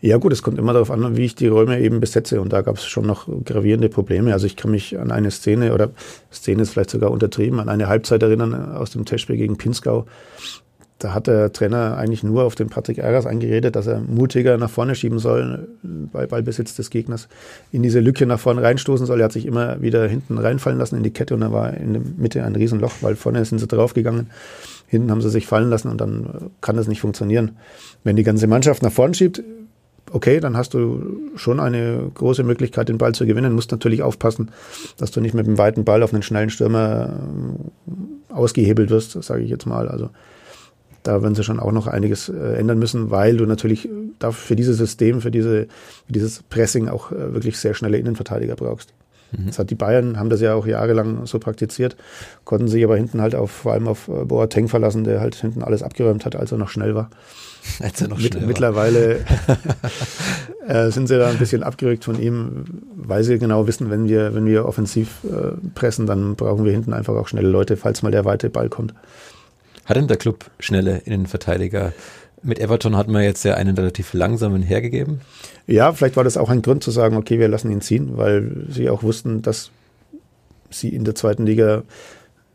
Ja 0.00 0.18
gut, 0.18 0.32
es 0.32 0.42
kommt 0.42 0.58
immer 0.58 0.72
darauf 0.72 0.90
an, 0.90 1.16
wie 1.16 1.24
ich 1.24 1.34
die 1.34 1.46
Räume 1.46 1.80
eben 1.80 2.00
besetze 2.00 2.40
und 2.40 2.52
da 2.52 2.62
gab 2.62 2.76
es 2.76 2.84
schon 2.84 3.06
noch 3.06 3.28
gravierende 3.44 3.88
Probleme. 3.88 4.32
Also 4.32 4.46
ich 4.46 4.56
kann 4.56 4.70
mich 4.70 4.98
an 4.98 5.10
eine 5.10 5.30
Szene 5.30 5.72
oder 5.72 5.90
Szene 6.32 6.62
ist 6.62 6.70
vielleicht 6.70 6.90
sogar 6.90 7.10
untertrieben, 7.10 7.60
an 7.60 7.68
eine 7.68 7.88
Halbzeit 7.88 8.22
erinnern 8.22 8.72
aus 8.72 8.90
dem 8.90 9.04
Testspiel 9.04 9.36
gegen 9.36 9.56
Pinskau. 9.56 10.06
Da 10.98 11.12
hat 11.12 11.26
der 11.26 11.52
Trainer 11.52 11.98
eigentlich 11.98 12.22
nur 12.22 12.44
auf 12.44 12.54
den 12.54 12.70
Patrick 12.70 12.98
Eras 12.98 13.26
eingeredet, 13.26 13.76
dass 13.76 13.86
er 13.86 14.00
mutiger 14.00 14.56
nach 14.56 14.70
vorne 14.70 14.94
schieben 14.94 15.18
soll 15.18 15.68
bei 15.82 16.26
Ballbesitz 16.26 16.74
des 16.74 16.88
Gegners, 16.88 17.28
in 17.70 17.82
diese 17.82 18.00
Lücke 18.00 18.24
nach 18.24 18.40
vorne 18.40 18.62
reinstoßen 18.62 19.04
soll. 19.04 19.20
Er 19.20 19.24
hat 19.24 19.32
sich 19.32 19.44
immer 19.44 19.82
wieder 19.82 20.08
hinten 20.08 20.38
reinfallen 20.38 20.78
lassen 20.78 20.96
in 20.96 21.02
die 21.02 21.10
Kette 21.10 21.34
und 21.34 21.42
da 21.42 21.52
war 21.52 21.74
in 21.74 21.92
der 21.92 22.02
Mitte 22.16 22.44
ein 22.44 22.56
Riesenloch, 22.56 22.92
weil 23.02 23.14
vorne 23.14 23.44
sind 23.44 23.58
sie 23.58 23.66
draufgegangen. 23.66 24.30
Hinten 24.86 25.10
haben 25.10 25.20
sie 25.20 25.28
sich 25.28 25.46
fallen 25.46 25.68
lassen 25.68 25.90
und 25.90 26.00
dann 26.00 26.50
kann 26.62 26.76
das 26.76 26.88
nicht 26.88 27.02
funktionieren. 27.02 27.56
Wenn 28.02 28.16
die 28.16 28.22
ganze 28.22 28.46
Mannschaft 28.46 28.82
nach 28.82 28.92
vorne 28.92 29.12
schiebt, 29.12 29.42
okay, 30.12 30.40
dann 30.40 30.56
hast 30.56 30.74
du 30.74 31.20
schon 31.36 31.60
eine 31.60 32.10
große 32.14 32.42
Möglichkeit, 32.42 32.88
den 32.88 32.98
Ball 32.98 33.14
zu 33.14 33.26
gewinnen. 33.26 33.54
Musst 33.54 33.72
natürlich 33.72 34.02
aufpassen, 34.02 34.50
dass 34.98 35.10
du 35.10 35.20
nicht 35.20 35.34
mit 35.34 35.46
dem 35.46 35.58
weiten 35.58 35.84
Ball 35.84 36.02
auf 36.02 36.12
einen 36.12 36.22
schnellen 36.22 36.50
Stürmer 36.50 37.18
äh, 37.88 38.32
ausgehebelt 38.32 38.90
wirst, 38.90 39.22
sage 39.22 39.42
ich 39.42 39.50
jetzt 39.50 39.66
mal. 39.66 39.88
Also 39.88 40.10
da 41.02 41.22
werden 41.22 41.34
sie 41.34 41.44
schon 41.44 41.60
auch 41.60 41.72
noch 41.72 41.86
einiges 41.86 42.28
äh, 42.28 42.54
ändern 42.56 42.78
müssen, 42.78 43.10
weil 43.10 43.36
du 43.36 43.46
natürlich 43.46 43.88
da 44.18 44.32
für 44.32 44.56
dieses 44.56 44.76
System, 44.76 45.20
für 45.20 45.30
diese, 45.30 45.66
für 46.06 46.12
dieses 46.12 46.42
Pressing 46.42 46.88
auch 46.88 47.12
äh, 47.12 47.34
wirklich 47.34 47.58
sehr 47.58 47.74
schnelle 47.74 47.98
Innenverteidiger 47.98 48.56
brauchst. 48.56 48.92
Mhm. 49.32 49.46
Das 49.46 49.58
hat 49.58 49.70
die 49.70 49.74
Bayern, 49.74 50.18
haben 50.18 50.30
das 50.30 50.40
ja 50.40 50.54
auch 50.54 50.66
jahrelang 50.66 51.26
so 51.26 51.38
praktiziert, 51.38 51.96
konnten 52.44 52.68
sich 52.68 52.82
aber 52.84 52.96
hinten 52.96 53.20
halt 53.20 53.34
auf, 53.34 53.50
vor 53.50 53.72
allem 53.72 53.88
auf 53.88 54.08
äh, 54.08 54.24
Boateng 54.24 54.68
verlassen, 54.68 55.04
der 55.04 55.20
halt 55.20 55.36
hinten 55.36 55.62
alles 55.62 55.82
abgeräumt 55.82 56.24
hat, 56.24 56.36
als 56.36 56.52
er 56.52 56.58
noch 56.58 56.68
schnell 56.68 56.94
war. 56.94 57.10
Er 57.80 58.08
noch 58.08 58.18
Mit. 58.18 58.40
Mittlerweile 58.46 59.24
äh, 60.68 60.90
sind 60.90 61.08
sie 61.08 61.18
da 61.18 61.28
ein 61.28 61.38
bisschen 61.38 61.62
abgerückt 61.62 62.04
von 62.04 62.20
ihm, 62.20 62.64
weil 62.94 63.24
sie 63.24 63.38
genau 63.38 63.66
wissen, 63.66 63.90
wenn 63.90 64.08
wir, 64.08 64.34
wenn 64.34 64.46
wir 64.46 64.66
offensiv 64.66 65.24
äh, 65.24 65.52
pressen, 65.74 66.06
dann 66.06 66.36
brauchen 66.36 66.64
wir 66.64 66.72
hinten 66.72 66.92
einfach 66.92 67.14
auch 67.14 67.28
schnelle 67.28 67.48
Leute, 67.48 67.76
falls 67.76 68.02
mal 68.02 68.12
der 68.12 68.24
weite 68.24 68.50
Ball 68.50 68.68
kommt. 68.68 68.94
Hat 69.84 69.96
denn 69.96 70.08
der 70.08 70.16
Club 70.16 70.50
schnelle 70.58 70.98
Innenverteidiger? 70.98 71.92
Mit 72.42 72.58
Everton 72.58 72.96
hat 72.96 73.08
man 73.08 73.22
jetzt 73.22 73.44
ja 73.44 73.54
einen 73.54 73.76
relativ 73.76 74.12
langsamen 74.12 74.62
hergegeben. 74.62 75.20
Ja, 75.66 75.92
vielleicht 75.92 76.16
war 76.16 76.24
das 76.24 76.36
auch 76.36 76.50
ein 76.50 76.62
Grund 76.62 76.82
zu 76.82 76.90
sagen, 76.90 77.16
okay, 77.16 77.38
wir 77.38 77.48
lassen 77.48 77.70
ihn 77.70 77.80
ziehen, 77.80 78.16
weil 78.16 78.66
sie 78.68 78.88
auch 78.88 79.02
wussten, 79.02 79.42
dass 79.42 79.70
sie 80.70 80.88
in 80.88 81.04
der 81.04 81.14
zweiten 81.14 81.46
Liga 81.46 81.82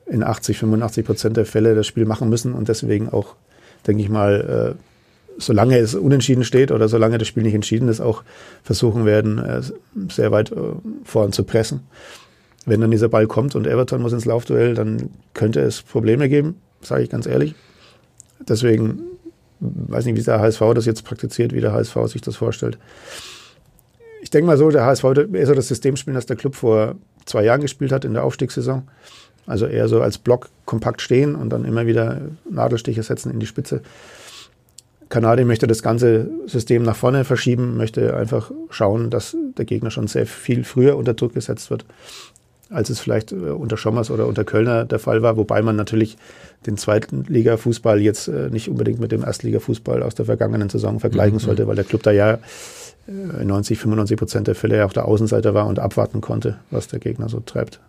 in 0.06 0.24
80, 0.24 0.58
85 0.58 1.06
Prozent 1.06 1.38
der 1.38 1.46
Fälle 1.46 1.74
das 1.74 1.88
Spiel 1.88 2.06
machen 2.06 2.30
müssen 2.30 2.54
und 2.54 2.68
deswegen 2.68 3.10
auch, 3.10 3.36
denke 3.88 4.04
ich 4.04 4.10
mal, 4.10 4.76
äh, 4.78 4.91
solange 5.38 5.78
es 5.78 5.96
unentschieden 5.96 6.44
steht 6.44 6.72
oder 6.72 6.88
solange 6.88 7.18
das 7.18 7.28
Spiel 7.28 7.44
nicht 7.44 7.56
entschieden 7.56 7.88
ist, 7.88 8.02
auch 8.02 8.24
versuchen 8.64 9.06
werden, 9.06 9.40
äh, 9.40 9.62
sehr 10.10 10.32
weit 10.32 10.52
äh, 10.52 10.56
vorn 11.04 11.32
zu 11.32 11.44
pressen. 11.44 11.82
Wenn 12.66 12.82
dann 12.82 12.92
dieser 12.92 13.10
Ball 13.10 13.28
kommt 13.28 13.56
und 13.56 13.66
Everton 13.66 14.02
muss 14.02 14.14
ins 14.14 14.26
Laufduell, 14.26 14.76
dann 14.76 15.10
könnte 15.34 15.62
es 15.62 15.82
Probleme 15.82 16.30
geben, 16.30 16.56
sage 16.82 17.04
ich 17.04 17.10
ganz 17.10 17.26
ehrlich. 17.26 17.56
Deswegen 18.48 19.02
weiß 19.60 20.06
nicht, 20.06 20.18
wie 20.18 20.24
der 20.24 20.40
HSV 20.40 20.62
das 20.76 20.86
jetzt 20.86 21.04
praktiziert, 21.04 21.54
wie 21.54 21.62
der 21.62 21.74
HSV 21.74 21.96
sich 22.08 22.22
das 22.22 22.36
vorstellt. 22.36 22.78
Ich 24.22 24.30
denke 24.30 24.48
mal 24.48 24.58
so, 24.58 24.70
der 24.70 24.86
HSV 24.86 25.04
wird 25.04 25.34
eher 25.34 25.48
so 25.48 25.56
das 25.56 25.68
System 25.68 25.96
spielen, 25.96 26.16
das 26.16 26.26
der 26.26 26.36
Club 26.36 26.56
vor 26.56 26.96
zwei 27.26 27.44
Jahren 27.44 27.62
gespielt 27.62 27.92
hat 27.92 28.06
in 28.06 28.14
der 28.14 28.24
Aufstiegssaison. 28.24 28.84
Also 29.48 29.66
eher 29.66 29.88
so 29.88 30.02
als 30.02 30.18
Block 30.18 30.50
kompakt 30.66 31.02
stehen 31.02 31.36
und 31.36 31.50
dann 31.50 31.66
immer 31.66 31.88
wieder 31.88 32.22
Nadelstiche 32.50 33.02
setzen 33.02 33.32
in 33.32 33.40
die 33.40 33.48
Spitze. 33.48 33.82
Kanadier 35.12 35.46
möchte 35.46 35.68
das 35.68 35.84
ganze 35.84 36.30
System 36.48 36.82
nach 36.82 36.96
vorne 36.96 37.24
verschieben, 37.24 37.78
möchte 37.78 38.16
einfach 38.16 38.52
schauen, 38.72 39.12
dass 39.12 39.38
der 39.58 39.66
Gegner 39.66 39.92
schon 39.92 40.08
sehr 40.08 40.26
viel 40.26 40.64
früher 40.64 40.98
unter 40.98 41.14
Druck 41.14 41.36
gesetzt 41.36 41.70
wird, 41.70 41.86
als 42.72 42.90
es 42.90 43.00
vielleicht 43.00 43.32
äh, 43.32 43.36
unter 43.36 43.78
Schommers 43.78 44.10
oder 44.10 44.26
unter 44.26 44.44
Kölner 44.44 44.86
der 44.86 44.98
Fall 44.98 45.22
war, 45.22 45.38
wobei 45.38 45.62
man 45.62 45.76
natürlich 45.76 46.18
den 46.66 46.78
zweiten 46.78 47.26
Liga-Fußball 47.28 48.00
jetzt 48.00 48.28
äh, 48.28 48.50
nicht 48.50 48.70
unbedingt 48.70 49.00
mit 49.00 49.12
dem 49.12 49.24
Erstliga-Fußball 49.24 50.02
aus 50.02 50.16
der 50.16 50.26
vergangenen 50.26 50.70
Saison 50.70 51.00
vergleichen 51.00 51.36
mhm. 51.36 51.42
sollte, 51.42 51.68
weil 51.68 51.76
der 51.76 51.86
Club 51.86 52.02
da 52.04 52.12
ja 52.12 52.40
90, 53.08 53.78
äh, 53.78 53.82
95 53.82 54.18
Prozent 54.18 54.48
der 54.48 54.56
Fälle 54.56 54.78
ja 54.78 54.86
auch 54.86 54.94
der 54.94 55.06
Außenseiter 55.06 55.54
war 55.54 55.68
und 55.68 55.80
abwarten 55.80 56.22
konnte, 56.22 56.58
was 56.72 56.88
der 56.88 57.00
Gegner 57.00 57.30
so 57.30 57.42
treibt. 57.42 57.80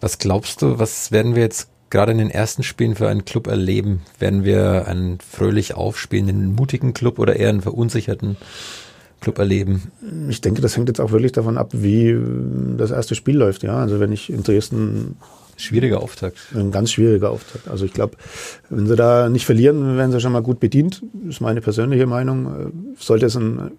Was 0.00 0.18
glaubst 0.18 0.62
du, 0.62 0.78
was 0.78 1.12
werden 1.12 1.34
wir 1.34 1.42
jetzt 1.42 1.68
gerade 1.92 2.10
in 2.10 2.18
den 2.18 2.30
ersten 2.30 2.64
Spielen 2.64 2.96
für 2.96 3.08
einen 3.08 3.24
Club 3.24 3.46
erleben? 3.46 4.00
Werden 4.18 4.44
wir 4.44 4.88
einen 4.88 5.18
fröhlich 5.20 5.74
aufspielenden, 5.74 6.54
mutigen 6.54 6.94
Club 6.94 7.20
oder 7.20 7.36
eher 7.36 7.50
einen 7.50 7.60
verunsicherten 7.60 8.36
Club 9.20 9.38
erleben? 9.38 9.92
Ich 10.28 10.40
denke, 10.40 10.60
das 10.60 10.76
hängt 10.76 10.88
jetzt 10.88 11.00
auch 11.00 11.12
wirklich 11.12 11.32
davon 11.32 11.56
ab, 11.58 11.70
wie 11.72 12.18
das 12.76 12.90
erste 12.90 13.14
Spiel 13.14 13.36
läuft. 13.36 13.62
Ja, 13.62 13.76
also 13.76 14.00
wenn 14.00 14.10
ich 14.10 14.32
in 14.32 14.42
Dresden 14.42 15.16
Schwieriger 15.56 16.02
Auftakt. 16.02 16.38
Ein 16.54 16.72
ganz 16.72 16.90
schwieriger 16.90 17.30
Auftakt. 17.30 17.68
Also 17.68 17.84
ich 17.84 17.92
glaube, 17.92 18.16
wenn 18.70 18.86
sie 18.86 18.96
da 18.96 19.28
nicht 19.28 19.44
verlieren, 19.44 19.96
werden 19.96 20.10
sie 20.10 20.18
schon 20.18 20.32
mal 20.32 20.42
gut 20.42 20.58
bedient. 20.58 21.02
Das 21.12 21.36
ist 21.36 21.40
meine 21.40 21.60
persönliche 21.60 22.06
Meinung. 22.06 22.72
Sollte 22.98 23.26
es 23.26 23.36
ein 23.36 23.70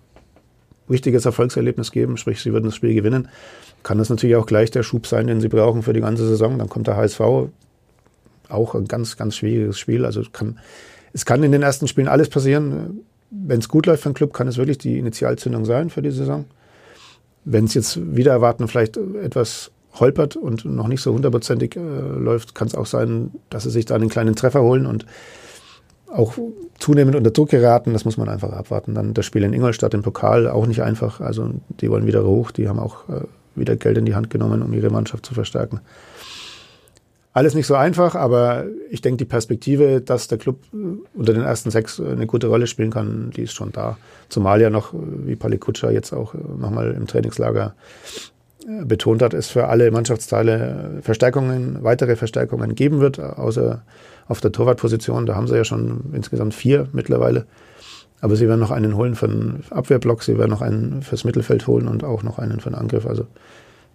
richtiges 0.90 1.26
Erfolgserlebnis 1.26 1.92
geben, 1.92 2.18
sprich, 2.18 2.42
sie 2.42 2.54
würden 2.54 2.66
das 2.66 2.76
Spiel 2.76 2.94
gewinnen, 2.94 3.28
kann 3.82 3.98
das 3.98 4.10
natürlich 4.10 4.36
auch 4.36 4.46
gleich 4.46 4.70
der 4.72 4.84
Schub 4.84 5.08
sein, 5.08 5.28
den 5.28 5.42
sie 5.42 5.50
brauchen 5.50 5.82
für 5.82 5.94
die 5.94 6.02
ganze 6.02 6.28
Saison. 6.28 6.60
Dann 6.60 6.70
kommt 6.70 6.88
der 6.88 6.96
HSV, 6.96 7.20
auch 8.54 8.76
ein 8.76 8.86
ganz, 8.86 9.18
ganz 9.18 9.36
schwieriges 9.36 9.80
Spiel. 9.80 10.06
Also 10.06 10.24
kann, 10.32 10.60
es 11.14 11.26
kann 11.26 11.44
in 11.44 11.52
den 11.52 11.62
ersten 11.62 11.88
Spielen 11.88 12.08
alles 12.08 12.30
passieren. 12.30 13.02
Wenn 13.30 13.60
es 13.60 13.70
gut 13.70 13.86
läuft 13.86 14.04
für 14.04 14.10
den 14.10 14.16
Club, 14.16 14.34
kann 14.34 14.48
es 14.48 14.58
wirklich 14.58 14.78
die 14.78 14.98
Initialzündung 14.98 15.66
sein 15.66 15.90
für 15.90 16.02
die 16.02 16.12
Saison. 16.12 16.46
Wenn 17.46 17.66
es 17.66 17.74
jetzt 17.74 18.16
wieder 18.16 18.32
erwarten, 18.32 18.68
vielleicht 18.68 18.98
etwas 18.98 19.72
holpert 20.00 20.36
und 20.36 20.66
noch 20.66 20.88
nicht 20.88 21.02
so 21.02 21.14
hundertprozentig 21.14 21.76
äh, 21.76 21.80
läuft, 21.80 22.56
kann 22.56 22.68
es 22.68 22.76
auch 22.76 22.86
sein, 22.86 23.32
dass 23.50 23.64
sie 23.64 23.70
sich 23.70 23.86
da 23.86 23.96
einen 23.96 24.10
kleinen 24.10 24.36
Treffer 24.36 24.62
holen 24.62 24.86
und 24.86 25.06
auch 26.08 26.36
zunehmend 26.80 27.16
unter 27.16 27.32
Druck 27.32 27.50
geraten. 27.50 27.94
Das 27.94 28.06
muss 28.06 28.18
man 28.18 28.30
einfach 28.30 28.52
abwarten. 28.52 28.94
Dann 28.94 29.14
das 29.14 29.26
Spiel 29.26 29.44
in 29.44 29.54
Ingolstadt 29.54 29.94
im 29.94 30.04
Pokal 30.04 30.48
auch 30.48 30.68
nicht 30.68 30.82
einfach. 30.82 31.22
Also 31.22 31.52
die 31.82 31.90
wollen 31.90 32.06
wieder 32.06 32.24
hoch. 32.24 32.52
Die 32.52 32.68
haben 32.68 32.80
auch 32.80 33.10
äh, 33.10 33.22
wieder 33.56 33.76
Geld 33.76 33.98
in 33.98 34.06
die 34.06 34.16
Hand 34.16 34.30
genommen, 34.30 34.62
um 34.62 34.74
ihre 34.74 34.90
Mannschaft 34.90 35.26
zu 35.26 35.34
verstärken. 35.34 35.82
Alles 37.36 37.56
nicht 37.56 37.66
so 37.66 37.74
einfach, 37.74 38.14
aber 38.14 38.66
ich 38.92 39.02
denke, 39.02 39.18
die 39.18 39.26
Perspektive, 39.26 40.02
dass 40.02 40.28
der 40.28 40.38
Club 40.38 40.60
äh, 40.72 40.78
unter 41.18 41.34
den 41.34 41.44
ersten 41.44 41.72
sechs 41.72 42.00
eine 42.00 42.28
gute 42.28 42.48
Rolle 42.48 42.68
spielen 42.68 42.92
kann, 42.92 43.32
die 43.36 43.42
ist 43.42 43.54
schon 43.54 43.72
da. 43.72 43.98
Zumal 44.30 44.62
ja 44.62 44.70
noch, 44.70 44.94
äh, 44.94 44.98
wie 45.26 45.36
Palikutscha 45.36 45.90
jetzt 45.90 46.14
auch 46.14 46.36
äh, 46.36 46.38
nochmal 46.38 46.92
im 46.92 47.08
Trainingslager 47.08 47.74
betont 48.86 49.22
hat, 49.22 49.34
es 49.34 49.50
für 49.50 49.68
alle 49.68 49.92
Mannschaftsteile 49.92 51.00
Verstärkungen, 51.02 51.80
weitere 51.82 52.16
Verstärkungen 52.16 52.76
geben 52.76 53.02
wird, 53.02 53.20
außer 53.20 53.84
auf 54.28 54.40
der 54.40 54.54
Torwartposition. 54.54 55.26
Da 55.26 55.36
haben 55.36 55.48
sie 55.48 55.58
ja 55.58 55.66
schon 55.66 56.14
insgesamt 56.14 56.54
vier 56.54 56.88
mittlerweile. 56.94 57.46
Aber 58.22 58.38
sie 58.38 58.48
werden 58.48 58.62
noch 58.62 58.72
einen 58.72 58.96
holen 58.96 59.16
für 59.16 59.28
den 59.28 59.64
Abwehrblock, 59.70 60.24
sie 60.24 60.38
werden 60.38 60.52
noch 60.52 60.62
einen 60.62 61.02
fürs 61.02 61.26
Mittelfeld 61.26 61.68
holen 61.68 61.90
und 61.90 62.06
auch 62.06 62.24
noch 62.24 62.40
einen 62.40 62.62
für 62.62 62.70
den 62.70 62.80
Angriff. 62.80 63.06
Also 63.06 63.28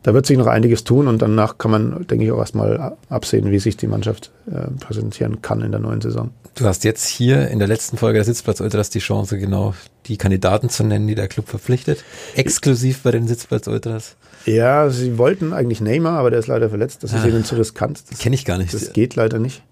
da 0.02 0.14
wird 0.14 0.26
sich 0.26 0.38
noch 0.38 0.47
einiges 0.47 0.85
tun 0.85 1.09
und 1.09 1.21
danach 1.21 1.59
kann 1.59 1.71
man, 1.71 2.07
denke 2.07 2.25
ich, 2.25 2.33
auch 2.33 2.38
erstmal 2.38 2.97
absehen, 3.09 3.50
wie 3.50 3.59
sich 3.59 3.76
die 3.76 3.88
Mannschaft 3.88 4.31
äh, 4.47 4.71
präsentieren 4.81 5.43
kann 5.43 5.61
in 5.61 5.73
der 5.73 5.81
neuen 5.81 6.00
Saison. 6.00 6.31
Du 6.55 6.64
hast 6.64 6.85
jetzt 6.85 7.07
hier 7.07 7.49
in 7.49 7.59
der 7.59 7.69
letzten 7.69 7.97
Folge 7.97 8.19
der 8.19 8.25
Sitzplatz 8.25 8.61
Ultras 8.61 8.90
die 8.90 9.00
Chance, 9.00 9.38
genau 9.38 9.75
die 10.07 10.17
Kandidaten 10.17 10.69
zu 10.69 10.85
nennen, 10.85 11.07
die 11.07 11.14
der 11.14 11.28
Club 11.28 11.49
verpflichtet. 11.49 12.05
Exklusiv 12.35 13.02
bei 13.02 13.11
den 13.11 13.28
Sitzplatz 13.28 13.67
Ultras. 13.67 14.17
Ja, 14.47 14.88
sie 14.88 15.19
wollten 15.19 15.52
eigentlich 15.52 15.81
Neymar, 15.81 16.19
aber 16.19 16.31
der 16.31 16.38
ist 16.38 16.47
leider 16.47 16.71
verletzt. 16.71 17.02
Das 17.02 17.12
ist 17.12 17.25
ah, 17.25 17.26
ihnen 17.26 17.45
zu 17.45 17.57
riskant. 17.57 18.02
Kenne 18.19 18.35
ich 18.35 18.45
gar 18.45 18.59
nicht. 18.59 18.73
Das 18.73 18.93
geht 18.93 19.14
leider 19.14 19.38
nicht. 19.38 19.62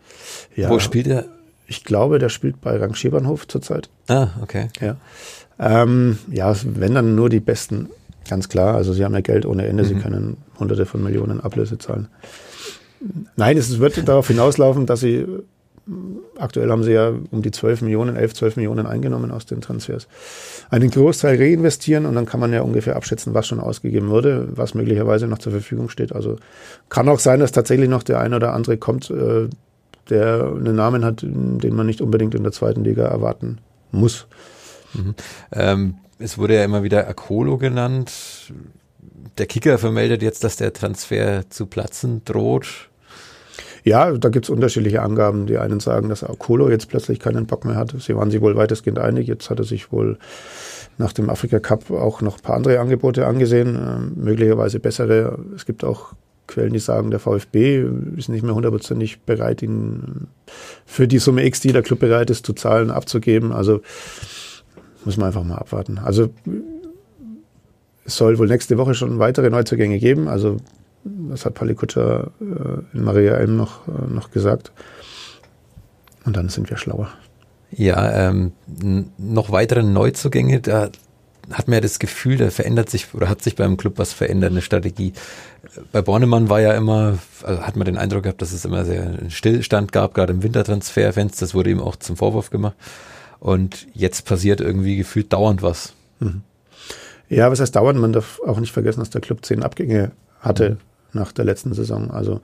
Ja, 0.55 0.71
Wo 0.71 0.79
spielt 0.79 1.07
er? 1.07 1.25
Ich 1.67 1.85
glaube, 1.85 2.19
der 2.19 2.29
spielt 2.29 2.61
bei 2.61 2.77
Rangierbahnhof 2.77 3.49
zurzeit. 3.49 3.89
Ah, 4.09 4.29
okay. 4.43 4.69
Ja. 4.81 4.97
Ähm, 5.59 6.19
ja, 6.31 6.55
wenn 6.65 6.95
dann 6.95 7.15
nur 7.15 7.29
die 7.29 7.41
besten 7.41 7.89
Ganz 8.29 8.49
klar, 8.49 8.75
also 8.75 8.93
sie 8.93 9.05
haben 9.05 9.15
ja 9.15 9.21
Geld 9.21 9.47
ohne 9.47 9.67
Ende, 9.67 9.83
mhm. 9.83 9.89
sie 9.89 9.95
können 9.97 10.37
hunderte 10.59 10.87
von 10.87 11.03
Millionen 11.03 11.41
Ablöse 11.41 11.79
zahlen. 11.79 12.09
Nein, 13.37 13.57
es 13.57 13.79
wird 13.79 14.09
darauf 14.09 14.29
hinauslaufen, 14.29 14.87
dass 14.87 15.01
sie, 15.01 15.27
aktuell 16.39 16.71
haben 16.71 16.83
sie 16.83 16.93
ja 16.93 17.13
um 17.31 17.43
die 17.43 17.51
12 17.51 17.83
Millionen, 17.83 18.17
11, 18.17 18.35
12 18.35 18.57
Millionen 18.57 18.87
eingenommen 18.87 19.31
aus 19.31 19.47
den 19.47 19.61
Transfers, 19.61 20.09
einen 20.71 20.91
Großteil 20.91 21.37
reinvestieren 21.37 22.07
und 22.07 22.15
dann 22.15 22.27
kann 22.27 22.41
man 22.41 22.53
ja 22.53 22.63
ungefähr 22.63 22.97
abschätzen, 22.97 23.35
was 23.35 23.47
schon 23.47 23.61
ausgegeben 23.61 24.09
wurde, 24.09 24.49
was 24.51 24.75
möglicherweise 24.75 25.27
noch 25.27 25.39
zur 25.39 25.53
Verfügung 25.53 25.89
steht. 25.89 26.13
Also 26.13 26.37
kann 26.89 27.09
auch 27.09 27.21
sein, 27.21 27.41
dass 27.41 27.53
tatsächlich 27.53 27.89
noch 27.89 28.03
der 28.03 28.21
eine 28.21 28.37
oder 28.37 28.55
andere 28.55 28.79
kommt, 28.79 29.11
äh, 29.11 29.49
der 30.09 30.53
einen 30.57 30.77
Namen 30.77 31.05
hat, 31.05 31.23
den 31.23 31.75
man 31.75 31.87
nicht 31.87 32.01
unbedingt 32.01 32.35
in 32.35 32.43
der 32.43 32.53
zweiten 32.53 32.85
Liga 32.85 33.07
erwarten 33.07 33.59
muss. 33.93 34.27
Mhm. 34.95 35.15
Ähm, 35.53 35.95
es 36.19 36.39
wurde 36.39 36.55
ja 36.55 36.65
immer 36.65 36.83
wieder 36.83 37.09
Akolo 37.09 37.59
genannt. 37.59 38.13
Der 39.39 39.47
Kicker 39.47 39.79
vermeldet 39.79 40.23
jetzt, 40.23 40.45
dass 40.45 40.57
der 40.57 40.73
Transfer 40.73 41.49
zu 41.51 41.67
platzen 41.67 42.25
droht. 42.25 42.89
Ja, 43.85 44.11
da 44.13 44.31
gibt 44.31 44.47
es 44.47 44.51
unterschiedliche 44.51 45.03
Angaben. 45.03 45.47
Die 45.47 45.59
einen 45.59 45.79
sagen, 45.79 46.09
dass 46.09 46.25
Akolo 46.25 46.71
jetzt 46.71 46.89
plötzlich 46.89 47.21
keinen 47.21 47.47
Bock 47.47 47.65
mehr 47.65 47.77
hat. 47.77 47.95
Sie 47.99 48.17
waren 48.17 48.31
sich 48.31 48.41
wohl 48.41 48.57
weitestgehend 48.57 48.99
einig. 48.99 49.29
Jetzt 49.29 49.49
hat 49.49 49.61
er 49.61 49.65
sich 49.65 49.93
wohl 49.93 50.19
nach 50.99 51.13
dem 51.13 51.31
Afrika 51.31 51.61
Cup 51.61 51.91
auch 51.91 52.21
noch 52.23 52.39
ein 52.39 52.43
paar 52.43 52.57
andere 52.57 52.81
Angebote 52.81 53.27
angesehen, 53.27 53.77
äh, 53.77 54.21
möglicherweise 54.21 54.81
bessere. 54.81 55.39
Es 55.55 55.67
gibt 55.67 55.85
auch 55.85 56.15
Quellen, 56.49 56.73
die 56.73 56.79
sagen, 56.79 57.11
der 57.11 57.21
VfB 57.21 57.85
ist 58.17 58.29
nicht 58.29 58.45
mehr 58.45 58.55
hundertprozentig 58.55 59.21
bereit, 59.21 59.63
ihn 59.63 60.29
für 60.85 61.09
die 61.09 61.19
Summe 61.19 61.45
X, 61.45 61.61
die 61.61 61.73
der 61.73 61.83
Club 61.83 61.99
bereit 61.99 62.31
ist 62.31 62.47
zu 62.47 62.53
zahlen, 62.53 62.91
abzugeben. 62.91 63.53
Also 63.53 63.83
muss 65.07 65.17
man 65.17 65.29
einfach 65.29 65.45
mal 65.45 65.57
abwarten. 65.57 65.99
Also 65.99 66.29
es 68.05 68.17
soll 68.17 68.39
wohl 68.39 68.49
nächste 68.49 68.77
Woche 68.77 68.95
schon 68.95 69.19
weitere 69.19 69.49
Neuzugänge 69.49 69.99
geben. 69.99 70.29
Also 70.29 70.59
das 71.05 71.47
hat 71.47 71.55
Palikutscher 71.55 72.31
äh, 72.41 72.97
in 72.97 73.05
Maria 73.05 73.37
Elm 73.37 73.57
noch, 73.57 73.87
äh, 73.89 74.13
noch 74.13 74.31
gesagt. 74.31 74.73
Und 76.25 76.37
dann 76.37 76.49
sind 76.49 76.69
wir 76.69 76.77
schlauer. 76.77 77.09
Ja, 77.71 78.29
ähm, 78.29 78.53
noch 79.19 79.51
weitere 79.51 79.83
Neuzugänge, 79.83 80.61
da 80.61 80.91
hat 81.53 81.69
man 81.69 81.75
ja 81.75 81.81
das 81.81 81.99
Gefühl, 81.99 82.37
da 82.37 82.51
verändert 82.51 82.91
sich 82.91 83.15
oder 83.15 83.29
hat 83.29 83.43
sich 83.43 83.55
beim 83.55 83.77
Club 83.77 83.99
was 83.99 84.13
verändert, 84.13 84.51
eine 84.51 84.63
Strategie. 84.63 85.13
Bei 85.93 86.03
Bornemann 86.03 86.49
war 86.49 86.61
ja 86.61 86.73
immer, 86.73 87.19
also 87.43 87.63
hat 87.63 87.77
man 87.77 87.85
den 87.85 87.99
Eindruck 87.99 88.25
gehabt, 88.25 88.43
dass 88.43 88.53
es 88.53 88.65
immer 88.65 88.85
sehr 88.85 89.03
einen 89.03 89.31
Stillstand 89.31 89.93
gab, 89.93 90.15
gerade 90.15 90.33
im 90.33 90.43
Wintertransferfenster. 90.43 91.45
Das 91.45 91.55
wurde 91.55 91.71
ihm 91.71 91.81
auch 91.81 91.97
zum 91.97 92.17
Vorwurf 92.17 92.51
gemacht. 92.51 92.77
Und 93.39 93.87
jetzt 93.93 94.25
passiert 94.25 94.61
irgendwie 94.61 94.97
gefühlt 94.97 95.33
dauernd 95.33 95.63
was. 95.63 95.95
Mhm. 96.21 96.43
Ja, 97.29 97.51
was 97.51 97.61
heißt 97.61 97.75
dauernd? 97.75 98.01
Man 98.01 98.13
darf 98.13 98.41
auch 98.47 98.61
nicht 98.61 98.73
vergessen, 98.73 99.01
dass 99.01 99.11
der 99.11 99.21
Club 99.21 99.45
zehn 99.45 99.63
Abgänge 99.63 100.13
hatte 100.41 100.71
mhm. 100.71 100.77
nach 101.13 101.33
der 101.33 101.45
letzten 101.45 101.75
Saison. 101.75 102.11
Also 102.11 102.41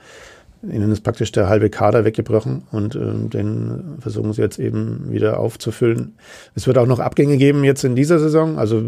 ihnen 0.62 0.92
ist 0.92 1.02
praktisch 1.02 1.32
der 1.32 1.48
halbe 1.48 1.70
Kader 1.70 2.04
weggebrochen 2.04 2.62
und 2.70 2.94
ähm, 2.94 3.30
den 3.30 3.96
versuchen 4.00 4.32
sie 4.32 4.42
jetzt 4.42 4.58
eben 4.58 5.10
wieder 5.10 5.40
aufzufüllen. 5.40 6.14
Es 6.54 6.66
wird 6.66 6.78
auch 6.78 6.86
noch 6.86 7.00
Abgänge 7.00 7.36
geben 7.36 7.64
jetzt 7.64 7.84
in 7.84 7.96
dieser 7.96 8.18
Saison. 8.18 8.58
Also 8.58 8.82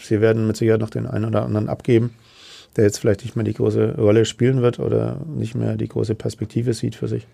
sie 0.00 0.20
werden 0.20 0.46
mit 0.46 0.56
Sicherheit 0.56 0.80
noch 0.80 0.90
den 0.90 1.06
einen 1.06 1.26
oder 1.26 1.44
anderen 1.44 1.68
abgeben, 1.68 2.14
der 2.76 2.84
jetzt 2.84 2.98
vielleicht 2.98 3.22
nicht 3.22 3.36
mehr 3.36 3.44
die 3.44 3.54
große 3.54 3.96
Rolle 3.96 4.24
spielen 4.24 4.62
wird 4.62 4.78
oder 4.78 5.18
nicht 5.26 5.54
mehr 5.54 5.76
die 5.76 5.88
große 5.88 6.14
Perspektive 6.14 6.72
sieht 6.72 6.94
für 6.94 7.08
sich. 7.08 7.26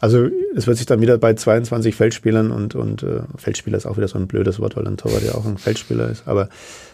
Also 0.00 0.28
es 0.56 0.66
wird 0.66 0.78
sich 0.78 0.86
dann 0.86 1.02
wieder 1.02 1.18
bei 1.18 1.34
22 1.34 1.94
Feldspielern 1.94 2.50
und, 2.50 2.74
und 2.74 3.02
äh, 3.02 3.20
Feldspieler 3.36 3.76
ist 3.76 3.84
auch 3.84 3.98
wieder 3.98 4.08
so 4.08 4.18
ein 4.18 4.26
blödes 4.26 4.58
Wort, 4.58 4.74
weil 4.76 4.86
ein 4.86 4.96
Torwart 4.96 5.22
ja 5.22 5.34
auch 5.34 5.44
ein 5.44 5.58
Feldspieler 5.58 6.08
ist, 6.08 6.26
aber 6.26 6.48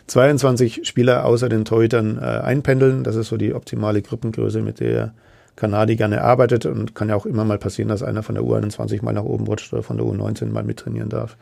22 0.09 0.87
Spieler 0.87 1.25
außer 1.25 1.49
den 1.49 1.65
Torhütern 1.65 2.19
äh, 2.19 2.23
einpendeln, 2.23 3.05
das 3.05 3.15
ist 3.15 3.29
so 3.29 3.37
die 3.37 3.55
optimale 3.55 4.03
Gruppengröße, 4.03 4.61
mit 4.61 4.81
der 4.81 5.15
Kanadi 5.55 5.97
gerne 5.97 6.23
arbeitet 6.23 6.67
und 6.67 6.95
kann 6.95 7.09
ja 7.09 7.15
auch 7.15 7.27
immer 7.27 7.45
mal 7.45 7.59
passieren, 7.59 7.89
dass 7.89 8.03
einer 8.03 8.25
von 8.25 8.35
der 8.35 8.45
U21 8.45 9.03
mal 9.05 9.13
nach 9.13 9.25
oben 9.25 9.47
rutscht 9.47 9.73
oder 9.73 9.83
von 9.83 9.97
der 9.97 10.07
U19 10.07 10.47
mal 10.47 10.65
mittrainieren 10.65 11.09
darf. 11.09 11.37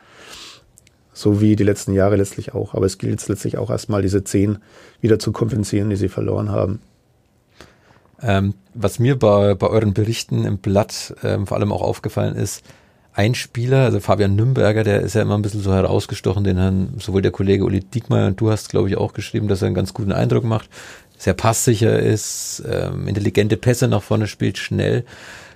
So 1.13 1.41
wie 1.41 1.55
die 1.55 1.63
letzten 1.63 1.93
Jahre 1.93 2.15
letztlich 2.15 2.53
auch. 2.53 2.73
Aber 2.73 2.85
es 2.85 2.97
gilt 2.97 3.27
letztlich 3.27 3.57
auch 3.57 3.69
erstmal 3.69 4.01
diese 4.01 4.23
zehn 4.23 4.57
wieder 5.01 5.19
zu 5.19 5.31
kompensieren, 5.31 5.89
die 5.89 5.95
sie 5.95 6.09
verloren 6.09 6.49
haben. 6.49 6.79
Ähm, 8.21 8.53
was 8.73 8.99
mir 8.99 9.17
bei, 9.17 9.55
bei 9.55 9.67
euren 9.67 9.93
Berichten 9.93 10.45
im 10.45 10.57
Blatt 10.57 11.15
ähm, 11.23 11.47
vor 11.47 11.57
allem 11.57 11.71
auch 11.71 11.81
aufgefallen 11.81 12.35
ist, 12.35 12.63
ein 13.13 13.33
Spieler, 13.33 13.85
also 13.85 14.01
Fabian 14.01 14.35
Nürnberger, 14.35 14.83
der 14.83 14.99
ist 14.99 15.15
ja 15.15 15.21
immer 15.21 15.37
ein 15.37 15.41
bisschen 15.41 15.61
so 15.61 15.73
herausgestochen, 15.73 16.43
den 16.43 16.59
haben 16.59 16.95
sowohl 16.99 17.21
der 17.21 17.31
Kollege 17.31 17.63
Uli 17.63 17.79
Diekmeyer 17.79 18.27
und 18.27 18.41
du 18.41 18.51
hast, 18.51 18.69
glaube 18.69 18.89
ich, 18.89 18.97
auch 18.97 19.13
geschrieben, 19.13 19.47
dass 19.47 19.61
er 19.61 19.67
einen 19.67 19.75
ganz 19.75 19.93
guten 19.93 20.11
Eindruck 20.11 20.43
macht 20.43 20.69
sehr 21.17 21.33
passsicher 21.33 21.99
ist, 21.99 22.63
ähm, 22.69 23.07
intelligente 23.07 23.57
Pässe 23.57 23.87
nach 23.87 24.03
vorne 24.03 24.27
spielt, 24.27 24.57
schnell. 24.57 25.03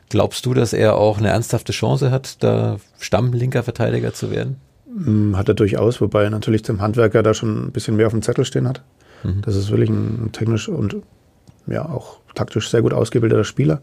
Glaubst 0.10 0.46
du, 0.46 0.54
dass 0.54 0.74
er 0.74 0.96
auch 0.96 1.20
eine 1.20 1.30
ernsthafte 1.30 1.72
Chance 1.72 2.12
hat, 2.12 2.44
da 2.44 2.78
stammlinker 3.00 3.64
Verteidiger 3.64 4.14
zu 4.14 4.32
werden? 4.32 4.58
Mm, 4.88 5.36
hat 5.36 5.48
er 5.48 5.54
durchaus, 5.54 6.02
wobei 6.02 6.24
er 6.24 6.30
natürlich 6.30 6.64
zum 6.64 6.82
Handwerker 6.82 7.22
da 7.22 7.34
schon 7.34 7.68
ein 7.68 7.72
bisschen 7.72 7.96
mehr 7.96 8.08
auf 8.08 8.14
dem 8.14 8.24
Zettel 8.24 8.46
stehen 8.46 8.68
hat. 8.68 8.82
Mhm. 9.24 9.42
Das 9.44 9.56
ist 9.56 9.70
wirklich 9.70 9.90
ein 9.90 10.30
technisch 10.32 10.68
und 10.68 10.96
ja 11.72 11.88
auch 11.88 12.20
taktisch 12.36 12.70
sehr 12.70 12.82
gut 12.82 12.94
ausgebildeter 12.94 13.44
Spieler. 13.44 13.82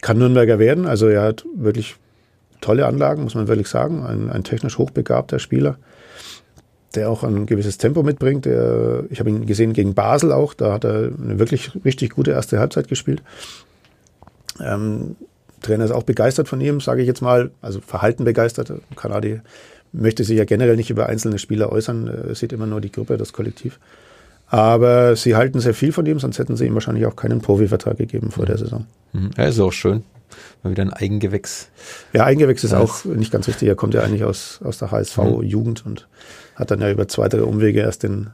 Kann 0.00 0.18
Nürnberger 0.18 0.58
werden, 0.58 0.86
also 0.86 1.08
er 1.08 1.22
hat 1.22 1.44
wirklich 1.54 1.96
tolle 2.60 2.86
Anlagen, 2.86 3.22
muss 3.22 3.34
man 3.34 3.48
wirklich 3.48 3.68
sagen. 3.68 4.04
Ein, 4.04 4.30
ein 4.30 4.44
technisch 4.44 4.78
hochbegabter 4.78 5.38
Spieler 5.38 5.78
der 6.94 7.10
auch 7.10 7.22
ein 7.22 7.46
gewisses 7.46 7.78
Tempo 7.78 8.02
mitbringt. 8.02 8.44
Der, 8.44 9.04
ich 9.10 9.20
habe 9.20 9.30
ihn 9.30 9.46
gesehen 9.46 9.72
gegen 9.72 9.94
Basel 9.94 10.32
auch, 10.32 10.54
da 10.54 10.72
hat 10.72 10.84
er 10.84 11.12
eine 11.22 11.38
wirklich 11.38 11.72
richtig 11.84 12.10
gute 12.10 12.32
erste 12.32 12.58
Halbzeit 12.58 12.88
gespielt. 12.88 13.22
Ähm, 14.60 15.16
Trainer 15.62 15.84
ist 15.84 15.90
auch 15.90 16.02
begeistert 16.02 16.48
von 16.48 16.60
ihm, 16.60 16.80
sage 16.80 17.02
ich 17.02 17.06
jetzt 17.06 17.22
mal, 17.22 17.50
also 17.60 17.80
Verhalten 17.80 18.24
begeistert. 18.24 18.72
Kanadi 18.96 19.40
möchte 19.92 20.24
sich 20.24 20.38
ja 20.38 20.44
generell 20.44 20.76
nicht 20.76 20.90
über 20.90 21.06
einzelne 21.06 21.38
Spieler 21.38 21.70
äußern, 21.70 22.06
er 22.28 22.34
sieht 22.34 22.52
immer 22.52 22.66
nur 22.66 22.80
die 22.80 22.92
Gruppe, 22.92 23.16
das 23.16 23.32
Kollektiv. 23.32 23.78
Aber 24.50 25.14
sie 25.14 25.36
halten 25.36 25.60
sehr 25.60 25.74
viel 25.74 25.92
von 25.92 26.04
ihm, 26.06 26.18
sonst 26.18 26.38
hätten 26.38 26.56
sie 26.56 26.66
ihm 26.66 26.74
wahrscheinlich 26.74 27.06
auch 27.06 27.14
keinen 27.14 27.40
Profivertrag 27.40 27.96
gegeben 27.96 28.32
vor 28.32 28.46
der 28.46 28.58
Saison. 28.58 28.84
Mhm. 29.12 29.30
Ja, 29.36 29.44
ist 29.44 29.60
auch 29.60 29.72
schön. 29.72 30.02
Mal 30.62 30.70
wieder 30.70 30.82
ein 30.82 30.92
Eigengewächs. 30.92 31.68
Ja, 32.12 32.24
Eigengewächs 32.24 32.64
ist 32.64 32.74
auch 32.74 33.04
nicht 33.04 33.32
ganz 33.32 33.48
richtig. 33.48 33.68
Er 33.68 33.76
kommt 33.76 33.94
ja 33.94 34.02
eigentlich 34.02 34.24
aus, 34.24 34.60
aus 34.62 34.78
der 34.78 34.90
HSV-Jugend 34.90 35.84
mhm. 35.84 35.90
und 35.90 36.08
hat 36.56 36.70
dann 36.70 36.80
ja 36.80 36.90
über 36.90 37.08
zwei, 37.08 37.28
drei 37.28 37.42
Umwege 37.42 37.80
erst 37.80 38.02
den, 38.02 38.30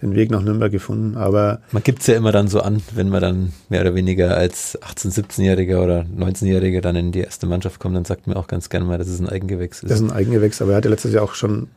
den 0.00 0.14
Weg 0.14 0.30
nach 0.30 0.42
Nürnberg 0.42 0.72
gefunden. 0.72 1.16
Aber 1.16 1.60
man 1.70 1.82
gibt 1.82 2.00
es 2.00 2.06
ja 2.06 2.16
immer 2.16 2.32
dann 2.32 2.48
so 2.48 2.60
an, 2.60 2.82
wenn 2.94 3.10
man 3.10 3.20
dann 3.20 3.52
mehr 3.68 3.82
oder 3.82 3.94
weniger 3.94 4.36
als 4.36 4.80
18-, 4.80 5.14
17-Jähriger 5.22 5.82
oder 5.82 6.06
19-Jähriger 6.16 6.80
dann 6.80 6.96
in 6.96 7.12
die 7.12 7.20
erste 7.20 7.46
Mannschaft 7.46 7.78
kommt, 7.78 7.94
dann 7.94 8.06
sagt 8.06 8.26
man 8.26 8.36
auch 8.36 8.46
ganz 8.46 8.70
gerne 8.70 8.86
mal, 8.86 8.98
dass 8.98 9.08
es 9.08 9.20
ein 9.20 9.28
Eigengewächs 9.28 9.82
ist. 9.82 9.90
Das 9.90 10.00
ist 10.00 10.10
ein 10.10 10.12
Eigengewächs, 10.12 10.62
aber 10.62 10.72
er 10.72 10.76
hatte 10.78 10.88
letztes 10.88 11.12
Jahr 11.12 11.24
auch 11.24 11.34
schon, 11.34 11.68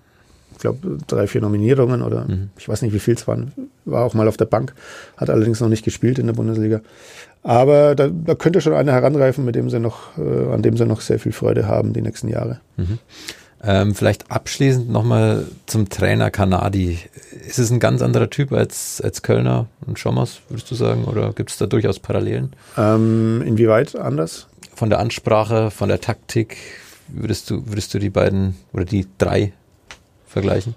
glaube, 0.62 0.97
drei, 1.08 1.28
vier 1.28 1.41
Nominierungen 1.41 2.02
oder 2.02 2.26
mhm. 2.26 2.50
ich 2.58 2.69
weiß 2.69 2.82
nicht, 2.82 2.93
wie 2.93 3.00
viel 3.00 3.15
es 3.15 3.28
waren. 3.28 3.52
War 3.86 4.06
auch 4.06 4.13
mal 4.13 4.28
auf 4.28 4.38
der 4.38 4.45
Bank, 4.45 4.74
hat 5.17 5.30
allerdings 5.30 5.60
noch 5.60 5.69
nicht 5.69 5.84
gespielt 5.84 6.19
in 6.19 6.28
der 6.28 6.34
Bundesliga. 6.34 6.82
Aber 7.43 7.95
da, 7.95 8.08
da 8.08 8.36
könnte 8.36 8.62
schon 8.62 8.74
einer 8.74 8.93
heranreifen, 8.93 9.43
mit 9.43 9.56
dem 9.56 9.69
sie 9.69 9.80
noch, 9.80 10.17
äh, 10.17 10.54
an 10.54 10.62
dem 10.62 10.78
sie 10.78 10.86
noch 10.86 11.02
sehr 11.02 11.19
viel 11.19 11.32
Freude 11.32 11.67
haben 11.67 11.93
die 11.93 12.02
nächsten 12.02 12.28
Jahre. 12.28 12.62
Mhm. 12.78 13.00
Ähm, 13.63 13.93
vielleicht 13.93 14.32
abschließend 14.32 14.89
nochmal 14.89 15.45
zum 15.67 15.88
Trainer 15.89 16.32
Kanadi. 16.32 16.97
Ist 17.47 17.60
es 17.60 17.69
ein 17.69 17.80
ganz 17.80 18.02
anderer 18.02 18.30
Typ 18.30 18.52
als, 18.54 19.02
als 19.02 19.21
Kölner 19.21 19.67
und 19.86 20.00
Schommers, 20.00 20.41
würdest 20.50 20.71
du 20.71 20.76
sagen? 20.76 21.06
Oder 21.06 21.34
gibt 21.34 21.52
es 21.52 21.58
da 21.58 21.67
durchaus 21.67 22.00
Parallelen? 22.00 22.54
Ähm, 22.76 23.43
inwieweit 23.45 23.95
anders? 23.95 24.47
Von 24.74 24.89
der 24.89 25.00
Ansprache, 25.00 25.69
von 25.69 25.89
der 25.89 26.02
Taktik, 26.02 26.58
würdest 27.08 27.52
du, 27.52 27.67
würdest 27.67 27.93
du 27.93 28.00
die 28.00 28.10
beiden 28.10 28.56
oder 28.74 28.86
die 28.86 29.06
drei 29.19 29.54
vergleichen? 30.32 30.76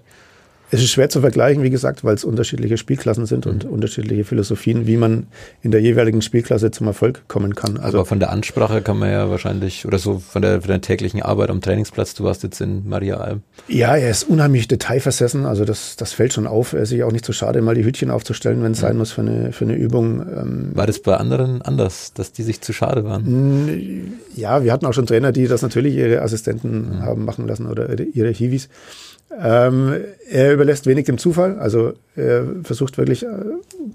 Es 0.74 0.82
ist 0.82 0.90
schwer 0.90 1.08
zu 1.08 1.20
vergleichen, 1.20 1.62
wie 1.62 1.70
gesagt, 1.70 2.02
weil 2.02 2.16
es 2.16 2.24
unterschiedliche 2.24 2.76
Spielklassen 2.76 3.26
sind 3.26 3.46
mhm. 3.46 3.52
und 3.52 3.64
unterschiedliche 3.64 4.24
Philosophien, 4.24 4.88
wie 4.88 4.96
man 4.96 5.28
in 5.62 5.70
der 5.70 5.80
jeweiligen 5.80 6.20
Spielklasse 6.20 6.72
zum 6.72 6.88
Erfolg 6.88 7.28
kommen 7.28 7.54
kann. 7.54 7.76
Also 7.76 7.98
Aber 7.98 8.06
von 8.06 8.18
der 8.18 8.30
Ansprache 8.30 8.82
kann 8.82 8.98
man 8.98 9.08
ja 9.08 9.30
wahrscheinlich, 9.30 9.86
oder 9.86 10.00
so 10.00 10.18
von 10.18 10.42
der, 10.42 10.62
von 10.62 10.68
der 10.70 10.80
täglichen 10.80 11.22
Arbeit 11.22 11.50
am 11.50 11.60
Trainingsplatz, 11.60 12.14
du 12.14 12.24
warst 12.24 12.42
jetzt 12.42 12.60
in 12.60 12.88
Maria 12.88 13.18
Alm. 13.18 13.42
Ja, 13.68 13.94
er 13.94 14.10
ist 14.10 14.24
unheimlich 14.24 14.66
detailversessen, 14.66 15.46
also 15.46 15.64
das, 15.64 15.94
das 15.94 16.12
fällt 16.12 16.32
schon 16.32 16.48
auf. 16.48 16.72
Er 16.72 16.80
ist 16.82 16.88
sich 16.88 17.04
auch 17.04 17.12
nicht 17.12 17.24
zu 17.24 17.30
so 17.30 17.38
schade, 17.38 17.62
mal 17.62 17.76
die 17.76 17.84
Hütchen 17.84 18.10
aufzustellen, 18.10 18.60
wenn 18.64 18.72
es 18.72 18.78
mhm. 18.78 18.82
sein 18.82 18.96
muss 18.96 19.12
für 19.12 19.20
eine, 19.20 19.52
für 19.52 19.66
eine 19.66 19.74
Übung. 19.74 20.22
Ähm 20.22 20.70
War 20.74 20.88
das 20.88 20.98
bei 20.98 21.16
anderen 21.16 21.62
anders, 21.62 22.14
dass 22.14 22.32
die 22.32 22.42
sich 22.42 22.60
zu 22.60 22.72
schade 22.72 23.04
waren? 23.04 24.18
Ja, 24.34 24.64
wir 24.64 24.72
hatten 24.72 24.86
auch 24.86 24.92
schon 24.92 25.06
Trainer, 25.06 25.30
die 25.30 25.46
das 25.46 25.62
natürlich 25.62 25.94
ihre 25.94 26.20
Assistenten 26.20 26.96
mhm. 26.96 27.02
haben 27.02 27.24
machen 27.24 27.46
lassen 27.46 27.66
oder 27.66 27.88
ihre 28.00 28.30
Hiwis. 28.30 28.68
Ähm, 29.40 29.94
er 30.30 30.56
überlässt 30.64 30.86
wenig 30.86 31.04
dem 31.04 31.18
Zufall, 31.18 31.58
also 31.58 31.92
er 32.16 32.46
versucht 32.62 32.96
wirklich, 32.96 33.24
äh, 33.24 33.28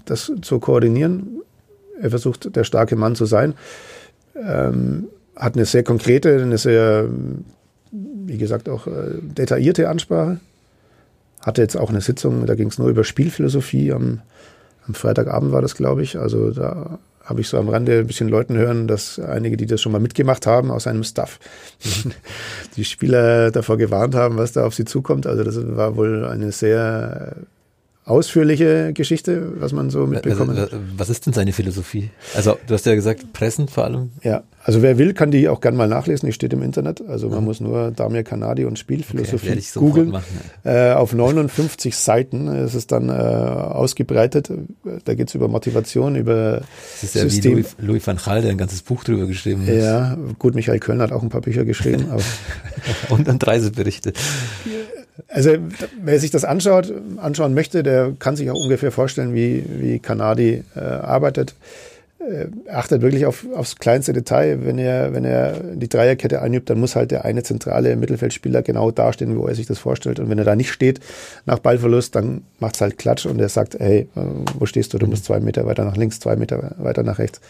das 0.04 0.32
zu 0.40 0.60
koordinieren. 0.60 1.42
Er 2.00 2.10
versucht, 2.10 2.54
der 2.54 2.64
starke 2.64 2.96
Mann 2.96 3.16
zu 3.16 3.26
sein. 3.26 3.54
Ähm, 4.36 5.08
hat 5.36 5.56
eine 5.56 5.64
sehr 5.64 5.82
konkrete, 5.82 6.40
eine 6.40 6.58
sehr, 6.58 7.08
wie 7.90 8.38
gesagt, 8.38 8.68
auch 8.68 8.86
äh, 8.86 9.18
detaillierte 9.20 9.88
Ansprache. 9.88 10.38
Hatte 11.40 11.60
jetzt 11.60 11.76
auch 11.76 11.90
eine 11.90 12.00
Sitzung, 12.00 12.46
da 12.46 12.54
ging 12.54 12.68
es 12.68 12.78
nur 12.78 12.88
über 12.88 13.02
Spielphilosophie. 13.02 13.92
Am, 13.92 14.20
am 14.86 14.94
Freitagabend 14.94 15.52
war 15.52 15.62
das, 15.62 15.74
glaube 15.74 16.02
ich. 16.02 16.18
Also 16.18 16.52
da 16.52 16.98
habe 17.30 17.40
ich 17.40 17.48
so 17.48 17.56
am 17.58 17.68
Rande 17.68 18.00
ein 18.00 18.06
bisschen 18.06 18.28
Leuten 18.28 18.56
hören, 18.56 18.88
dass 18.88 19.20
einige, 19.20 19.56
die 19.56 19.66
das 19.66 19.80
schon 19.80 19.92
mal 19.92 20.00
mitgemacht 20.00 20.46
haben 20.46 20.70
aus 20.70 20.88
einem 20.88 21.04
Staff, 21.04 21.38
die 22.76 22.84
Spieler 22.84 23.52
davor 23.52 23.78
gewarnt 23.78 24.16
haben, 24.16 24.36
was 24.36 24.52
da 24.52 24.66
auf 24.66 24.74
sie 24.74 24.84
zukommt. 24.84 25.26
Also 25.28 25.44
das 25.44 25.56
war 25.76 25.96
wohl 25.96 26.26
eine 26.26 26.50
sehr 26.50 27.36
ausführliche 28.04 28.92
Geschichte, 28.92 29.52
was 29.60 29.72
man 29.72 29.90
so 29.90 30.06
mitbekommen 30.06 30.56
hat. 30.58 30.70
Was 30.96 31.10
ist 31.10 31.26
denn 31.26 31.32
seine 31.32 31.52
Philosophie? 31.52 32.10
Also 32.34 32.58
du 32.66 32.74
hast 32.74 32.86
ja 32.86 32.94
gesagt, 32.94 33.32
Pressen 33.32 33.68
vor 33.68 33.84
allem. 33.84 34.10
Ja, 34.22 34.42
also 34.64 34.82
wer 34.82 34.98
will, 34.98 35.14
kann 35.14 35.30
die 35.30 35.48
auch 35.48 35.60
gern 35.60 35.76
mal 35.76 35.88
nachlesen. 35.88 36.26
Die 36.26 36.32
steht 36.32 36.52
im 36.52 36.62
Internet. 36.62 37.02
Also 37.06 37.28
man 37.28 37.40
mhm. 37.40 37.44
muss 37.44 37.60
nur 37.60 37.90
Damir 37.92 38.24
Kanadi 38.24 38.64
und 38.64 38.78
Spielphilosophie 38.78 39.52
okay, 39.52 39.62
googeln. 39.74 40.16
Äh, 40.64 40.92
auf 40.92 41.12
59 41.14 41.96
Seiten 41.96 42.48
ist 42.48 42.74
es 42.74 42.86
dann 42.86 43.08
äh, 43.08 43.12
ausgebreitet. 43.12 44.50
Da 45.04 45.14
geht 45.14 45.28
es 45.28 45.34
über 45.34 45.48
Motivation, 45.48 46.16
über 46.16 46.62
Das 46.92 47.02
ist 47.02 47.14
ja 47.14 47.22
System. 47.22 47.52
wie 47.52 47.54
Louis, 47.62 47.76
Louis 47.78 48.06
van 48.06 48.16
Gaal, 48.16 48.42
der 48.42 48.50
ein 48.50 48.58
ganzes 48.58 48.82
Buch 48.82 49.04
drüber 49.04 49.26
geschrieben 49.26 49.66
hat. 49.66 49.74
Ja, 49.74 50.18
gut, 50.38 50.54
Michael 50.54 50.78
Köln 50.80 51.00
hat 51.00 51.12
auch 51.12 51.22
ein 51.22 51.28
paar 51.28 51.42
Bücher 51.42 51.64
geschrieben. 51.64 52.06
und 53.08 53.28
dann 53.28 53.38
Reiseberichte. 53.38 54.12
Also 55.28 55.56
wer 56.02 56.18
sich 56.18 56.30
das 56.30 56.44
anschaut, 56.44 56.92
anschauen 57.16 57.54
möchte, 57.54 57.82
der 57.82 58.12
kann 58.18 58.36
sich 58.36 58.50
auch 58.50 58.60
ungefähr 58.62 58.92
vorstellen, 58.92 59.34
wie, 59.34 59.64
wie 59.68 59.98
Kanadi 59.98 60.64
äh, 60.74 60.80
arbeitet. 60.80 61.54
Äh, 62.20 62.48
achtet 62.70 63.00
wirklich 63.00 63.24
auf, 63.24 63.46
aufs 63.54 63.76
kleinste 63.76 64.12
Detail. 64.12 64.64
Wenn 64.64 64.78
er, 64.78 65.14
wenn 65.14 65.24
er 65.24 65.54
die 65.74 65.88
Dreierkette 65.88 66.42
einübt, 66.42 66.68
dann 66.68 66.78
muss 66.78 66.94
halt 66.94 67.10
der 67.10 67.24
eine 67.24 67.42
zentrale 67.42 67.96
Mittelfeldspieler 67.96 68.62
genau 68.62 68.90
dastehen, 68.90 69.38
wo 69.38 69.46
er 69.46 69.54
sich 69.54 69.66
das 69.66 69.78
vorstellt. 69.78 70.20
Und 70.20 70.28
wenn 70.28 70.38
er 70.38 70.44
da 70.44 70.54
nicht 70.54 70.70
steht 70.70 71.00
nach 71.46 71.60
Ballverlust, 71.60 72.14
dann 72.14 72.42
macht's 72.58 72.80
halt 72.80 72.98
Klatsch 72.98 73.24
und 73.24 73.40
er 73.40 73.48
sagt, 73.48 73.78
hey, 73.78 74.08
äh, 74.14 74.20
wo 74.58 74.66
stehst 74.66 74.92
du? 74.92 74.98
Du 74.98 75.06
musst 75.06 75.24
zwei 75.24 75.40
Meter 75.40 75.64
weiter 75.64 75.84
nach 75.84 75.96
links, 75.96 76.20
zwei 76.20 76.36
Meter 76.36 76.74
weiter 76.76 77.02
nach 77.02 77.18
rechts. 77.18 77.40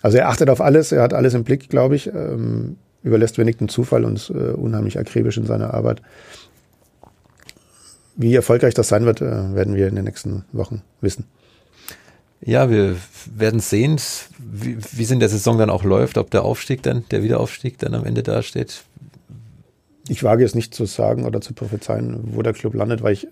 Also 0.00 0.18
er 0.18 0.28
achtet 0.28 0.48
auf 0.48 0.60
alles, 0.60 0.92
er 0.92 1.02
hat 1.02 1.14
alles 1.14 1.34
im 1.34 1.44
Blick, 1.44 1.68
glaube 1.68 1.96
ich, 1.96 2.08
ähm, 2.08 2.76
überlässt 3.02 3.38
wenig 3.38 3.56
den 3.56 3.68
Zufall 3.68 4.04
und 4.04 4.16
ist 4.16 4.30
äh, 4.30 4.52
unheimlich 4.52 4.98
akribisch 4.98 5.38
in 5.38 5.46
seiner 5.46 5.74
Arbeit 5.74 6.02
wie 8.16 8.34
erfolgreich 8.34 8.74
das 8.74 8.88
sein 8.88 9.04
wird, 9.04 9.20
äh, 9.20 9.54
werden 9.54 9.74
wir 9.74 9.88
in 9.88 9.96
den 9.96 10.04
nächsten 10.04 10.44
Wochen 10.52 10.82
wissen. 11.00 11.26
Ja, 12.40 12.68
wir 12.68 12.96
werden 13.34 13.60
sehen, 13.60 13.98
wie, 14.38 14.76
wie 14.92 15.02
es 15.02 15.10
in 15.10 15.20
der 15.20 15.30
Saison 15.30 15.56
dann 15.56 15.70
auch 15.70 15.82
läuft, 15.82 16.18
ob 16.18 16.30
der 16.30 16.44
Aufstieg 16.44 16.82
dann, 16.82 17.04
der 17.10 17.22
Wiederaufstieg 17.22 17.78
dann 17.78 17.94
am 17.94 18.04
Ende 18.04 18.22
dasteht. 18.22 18.84
Ich 20.08 20.22
wage 20.22 20.44
es 20.44 20.54
nicht 20.54 20.74
zu 20.74 20.84
sagen 20.84 21.24
oder 21.24 21.40
zu 21.40 21.54
prophezeien, 21.54 22.20
wo 22.32 22.42
der 22.42 22.52
Club 22.52 22.74
landet, 22.74 23.02
weil 23.02 23.14
ich 23.14 23.26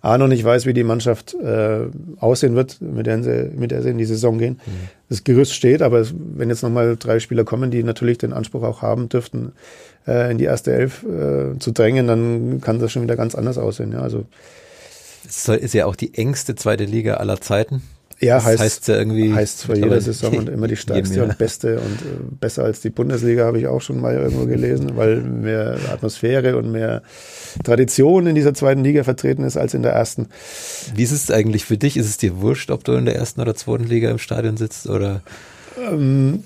A 0.00 0.18
noch 0.18 0.26
nicht 0.26 0.42
weiß, 0.42 0.66
wie 0.66 0.72
die 0.72 0.82
Mannschaft 0.82 1.34
äh, 1.34 1.86
aussehen 2.18 2.56
wird, 2.56 2.80
mit 2.80 3.06
der, 3.06 3.22
sie, 3.22 3.50
mit 3.54 3.70
der 3.70 3.82
sie 3.82 3.90
in 3.90 3.98
die 3.98 4.04
Saison 4.04 4.38
gehen. 4.38 4.60
Mhm. 4.66 4.88
Das 5.08 5.22
Gerüst 5.22 5.54
steht, 5.54 5.82
aber 5.82 6.00
es, 6.00 6.12
wenn 6.16 6.48
jetzt 6.48 6.62
nochmal 6.62 6.96
drei 6.96 7.20
Spieler 7.20 7.44
kommen, 7.44 7.70
die 7.70 7.84
natürlich 7.84 8.18
den 8.18 8.32
Anspruch 8.32 8.64
auch 8.64 8.82
haben 8.82 9.08
dürften, 9.08 9.52
äh, 10.08 10.30
in 10.32 10.38
die 10.38 10.44
erste 10.44 10.72
Elf 10.72 11.04
äh, 11.04 11.58
zu 11.60 11.70
drängen, 11.70 12.08
dann 12.08 12.60
kann 12.60 12.80
das 12.80 12.90
schon 12.90 13.02
wieder 13.02 13.16
ganz 13.16 13.36
anders 13.36 13.56
aussehen. 13.56 13.92
Ja, 13.92 14.00
also 14.00 14.26
es 15.26 15.48
ist 15.48 15.74
ja 15.74 15.86
auch 15.86 15.96
die 15.96 16.14
engste 16.14 16.56
zweite 16.56 16.84
Liga 16.84 17.14
aller 17.14 17.40
Zeiten. 17.40 17.82
Ja, 18.18 18.42
heißt, 18.42 18.60
heißt 18.60 18.88
ja 18.88 18.96
irgendwie. 18.96 19.34
Heißt 19.34 19.64
für 19.64 19.76
jede 19.76 20.00
Saison 20.00 20.38
und 20.38 20.48
immer 20.48 20.68
die 20.68 20.76
stärkste 20.76 21.22
und 21.22 21.36
beste 21.36 21.78
und 21.78 22.00
äh, 22.00 22.36
besser 22.40 22.64
als 22.64 22.80
die 22.80 22.88
Bundesliga 22.88 23.44
habe 23.44 23.58
ich 23.58 23.66
auch 23.66 23.82
schon 23.82 24.00
mal 24.00 24.14
irgendwo 24.14 24.46
gelesen, 24.46 24.96
weil 24.96 25.20
mehr 25.20 25.76
Atmosphäre 25.92 26.56
und 26.56 26.72
mehr 26.72 27.02
Tradition 27.62 28.26
in 28.26 28.34
dieser 28.34 28.54
zweiten 28.54 28.82
Liga 28.82 29.04
vertreten 29.04 29.44
ist 29.44 29.58
als 29.58 29.74
in 29.74 29.82
der 29.82 29.92
ersten. 29.92 30.28
Wie 30.94 31.02
ist 31.02 31.12
es 31.12 31.30
eigentlich 31.30 31.66
für 31.66 31.76
dich? 31.76 31.98
Ist 31.98 32.06
es 32.06 32.16
dir 32.16 32.40
wurscht, 32.40 32.70
ob 32.70 32.84
du 32.84 32.92
in 32.92 33.04
der 33.04 33.16
ersten 33.16 33.42
oder 33.42 33.54
zweiten 33.54 33.84
Liga 33.84 34.10
im 34.10 34.18
Stadion 34.18 34.56
sitzt 34.56 34.88
oder? 34.88 35.20
Ähm, 35.78 36.42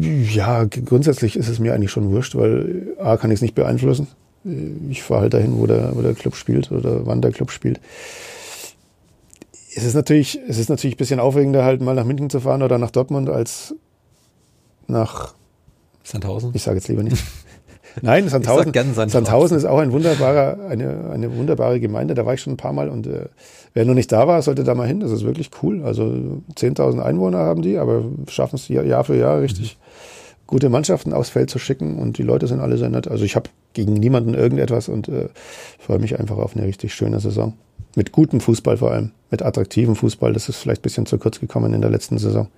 ja, 0.00 0.64
grundsätzlich 0.64 1.34
ist 1.36 1.48
es 1.48 1.58
mir 1.58 1.74
eigentlich 1.74 1.90
schon 1.90 2.10
wurscht, 2.12 2.36
weil 2.36 2.94
A 3.00 3.16
kann 3.16 3.32
ich 3.32 3.36
es 3.36 3.42
nicht 3.42 3.56
beeinflussen. 3.56 4.06
Ich 4.88 5.02
fahre 5.02 5.22
halt 5.22 5.34
dahin, 5.34 5.58
wo 5.58 5.66
der, 5.66 5.90
wo 5.94 6.02
der 6.02 6.14
Club 6.14 6.36
spielt 6.36 6.70
oder 6.70 7.04
wann 7.04 7.20
der 7.20 7.32
Club 7.32 7.50
spielt 7.50 7.80
es 9.74 9.84
ist 9.84 9.94
natürlich, 9.94 10.38
es 10.48 10.58
ist 10.58 10.70
natürlich 10.70 10.94
ein 10.94 10.98
bisschen 10.98 11.20
aufregender, 11.20 11.64
halt 11.64 11.80
mal 11.80 11.94
nach 11.94 12.04
München 12.04 12.30
zu 12.30 12.40
fahren 12.40 12.62
oder 12.62 12.78
nach 12.78 12.90
Dortmund 12.90 13.28
als 13.28 13.74
nach 14.86 15.34
Sandhausen. 16.02 16.52
Ich 16.54 16.62
sage 16.62 16.76
jetzt 16.76 16.88
lieber 16.88 17.02
nicht. 17.02 17.22
Nein, 18.02 18.28
Sandhausen, 18.28 18.72
Sandhausen. 18.72 19.08
Sandhausen 19.08 19.56
ist 19.56 19.64
auch 19.64 19.78
ein 19.78 19.92
wunderbarer, 19.92 20.58
eine, 20.68 21.10
eine 21.10 21.36
wunderbare 21.36 21.80
Gemeinde. 21.80 22.14
Da 22.14 22.24
war 22.24 22.34
ich 22.34 22.40
schon 22.40 22.52
ein 22.52 22.58
paar 22.58 22.72
Mal 22.72 22.88
und 22.88 23.06
äh, 23.06 23.26
wer 23.74 23.84
noch 23.84 23.94
nicht 23.94 24.12
da 24.12 24.28
war, 24.28 24.40
sollte 24.40 24.62
da 24.62 24.74
mal 24.74 24.86
hin. 24.86 25.00
Das 25.00 25.10
ist 25.10 25.24
wirklich 25.24 25.50
cool. 25.62 25.82
Also 25.82 26.04
10.000 26.04 27.00
Einwohner 27.00 27.38
haben 27.38 27.62
die, 27.62 27.76
aber 27.76 28.04
schaffen 28.28 28.56
es 28.56 28.68
Jahr 28.68 29.04
für 29.04 29.16
Jahr 29.16 29.40
richtig 29.40 29.76
mhm. 29.76 29.88
Gute 30.48 30.68
Mannschaften 30.70 31.12
aufs 31.12 31.28
Feld 31.28 31.50
zu 31.50 31.60
schicken 31.60 31.98
und 31.98 32.18
die 32.18 32.24
Leute 32.24 32.48
sind 32.48 32.58
alle 32.58 32.78
sehr 32.78 32.88
nett. 32.88 33.06
Also 33.06 33.24
ich 33.24 33.36
habe 33.36 33.50
gegen 33.74 33.92
niemanden 33.92 34.34
irgendetwas 34.34 34.88
und 34.88 35.08
äh, 35.08 35.28
freue 35.78 36.00
mich 36.00 36.18
einfach 36.18 36.38
auf 36.38 36.56
eine 36.56 36.66
richtig 36.66 36.92
schöne 36.92 37.20
Saison 37.20 37.54
mit 37.94 38.12
gutem 38.12 38.40
Fußball 38.40 38.78
vor 38.78 38.92
allem, 38.92 39.12
mit 39.30 39.42
attraktivem 39.42 39.94
Fußball. 39.96 40.32
Das 40.32 40.48
ist 40.48 40.56
vielleicht 40.56 40.80
ein 40.80 40.82
bisschen 40.82 41.06
zu 41.06 41.18
kurz 41.18 41.40
gekommen 41.40 41.74
in 41.74 41.80
der 41.80 41.90
letzten 41.90 42.18
Saison. 42.18 42.48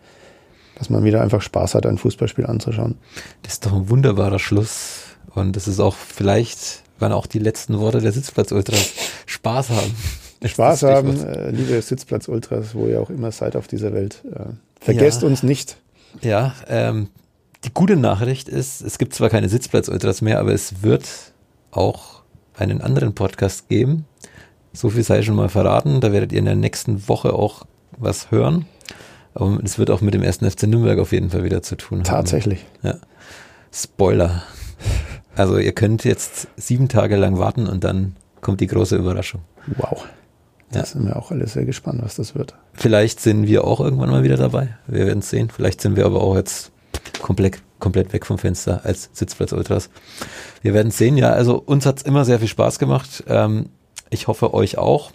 Dass 0.77 0.89
man 0.89 1.05
wieder 1.05 1.21
einfach 1.21 1.43
Spaß 1.43 1.75
hat, 1.75 1.85
ein 1.87 1.99
Fußballspiel 1.99 2.47
anzuschauen. 2.47 2.97
Das 3.43 3.55
ist 3.55 3.67
doch 3.67 3.73
ein 3.73 3.91
wunderbarer 3.91 4.39
Schluss. 4.39 5.03
Und 5.35 5.57
das 5.57 5.69
ist 5.69 5.81
auch 5.81 5.95
vielleicht, 5.95 6.83
waren 6.99 7.13
auch 7.13 7.27
die 7.27 7.39
letzten 7.39 7.79
Worte 7.79 8.01
der 8.01 8.13
Sitzplatz-Ultras. 8.13 8.93
Spaß 9.27 9.71
haben. 9.71 9.95
Spaß 10.45 10.83
haben, 10.85 11.27
äh, 11.27 11.51
liebe 11.51 11.81
Sitzplatz-Ultras, 11.81 12.75
wo 12.75 12.87
ihr 12.87 13.01
auch 13.01 13.11
immer 13.11 13.31
seid 13.31 13.57
auf 13.57 13.67
dieser 13.67 13.93
Welt. 13.93 14.23
Äh, 14.33 14.45
vergesst 14.81 15.23
ja. 15.23 15.29
uns 15.29 15.43
nicht. 15.43 15.77
Ja, 16.23 16.55
ähm, 16.69 17.09
die 17.65 17.73
gute 17.73 17.97
Nachricht 17.97 18.49
ist, 18.49 18.81
es 18.81 18.99
gibt 18.99 19.15
zwar 19.15 19.29
keine 19.29 19.49
Sitzplatz-Ultras 19.49 20.23
mehr, 20.23 20.41
aber 20.41 20.53
es 20.53 20.83
wird 20.83 21.07
auch 21.71 22.23
einen 22.57 22.81
anderen 22.81 23.15
Podcast 23.15 23.69
geben, 23.69 24.07
so 24.73 24.91
viel 24.91 25.03
sei 25.03 25.23
schon 25.23 25.37
mal 25.37 25.49
verraten. 25.49 26.01
Da 26.01 26.13
werdet 26.13 26.33
ihr 26.33 26.39
in 26.39 26.45
der 26.45 26.57
nächsten 26.57 27.09
Woche 27.09 27.33
auch 27.33 27.65
was 27.99 28.31
hören. 28.31 28.67
Aber 29.35 29.59
es 29.63 29.79
wird 29.79 29.91
auch 29.91 30.01
mit 30.01 30.15
dem 30.15 30.23
ersten 30.23 30.51
FC 30.51 30.65
Nürnberg 30.65 30.99
auf 30.99 31.13
jeden 31.13 31.31
Fall 31.31 31.45
wieder 31.45 31.63
zu 31.63 31.77
tun 31.77 31.99
haben. 31.99 32.05
Tatsächlich. 32.05 32.65
Ja. 32.83 32.97
Spoiler. 33.73 34.43
Also 35.37 35.59
ihr 35.59 35.73
könnt 35.73 36.05
jetzt 36.05 36.49
sieben 36.57 36.89
Tage 36.89 37.17
lang 37.17 37.39
warten 37.39 37.67
und 37.67 37.85
dann 37.85 38.17
kommt 38.41 38.61
die 38.61 38.67
große 38.67 38.97
Überraschung. 38.97 39.43
Wow. 39.77 40.05
Da 40.73 40.81
ja. 40.81 40.87
sind 40.87 41.07
wir 41.07 41.17
auch 41.17 41.31
alle 41.31 41.47
sehr 41.47 41.65
gespannt, 41.65 42.01
was 42.03 42.17
das 42.17 42.35
wird. 42.35 42.55
Vielleicht 42.75 43.21
sind 43.21 43.47
wir 43.47 43.65
auch 43.65 43.81
irgendwann 43.81 44.11
mal 44.11 44.23
wieder 44.23 44.37
dabei. 44.37 44.77
Wir 44.87 45.07
werden 45.07 45.21
es 45.21 45.31
sehen. 45.31 45.51
Vielleicht 45.55 45.81
sind 45.81 45.97
wir 45.97 46.07
aber 46.07 46.21
auch 46.21 46.37
jetzt 46.37 46.73
komplett, 47.23 47.63
komplett 47.79 48.13
weg 48.13 48.27
vom 48.27 48.39
Fenster 48.39 48.85
als 48.85 49.11
Sitzplatz 49.13 49.53
Ultras. 49.53 49.91
Wir 50.63 50.75
werden 50.75 50.91
sehen. 50.91 51.17
Ja, 51.17 51.31
also 51.31 51.59
uns 51.59 51.87
hat 51.87 51.99
es 51.99 52.03
immer 52.03 52.25
sehr 52.25 52.39
viel 52.39 52.49
Spaß 52.49 52.79
gemacht. 52.79 53.25
Ähm, 53.29 53.71
ich 54.11 54.27
hoffe 54.27 54.55
euch 54.55 54.79
auch. 54.79 55.13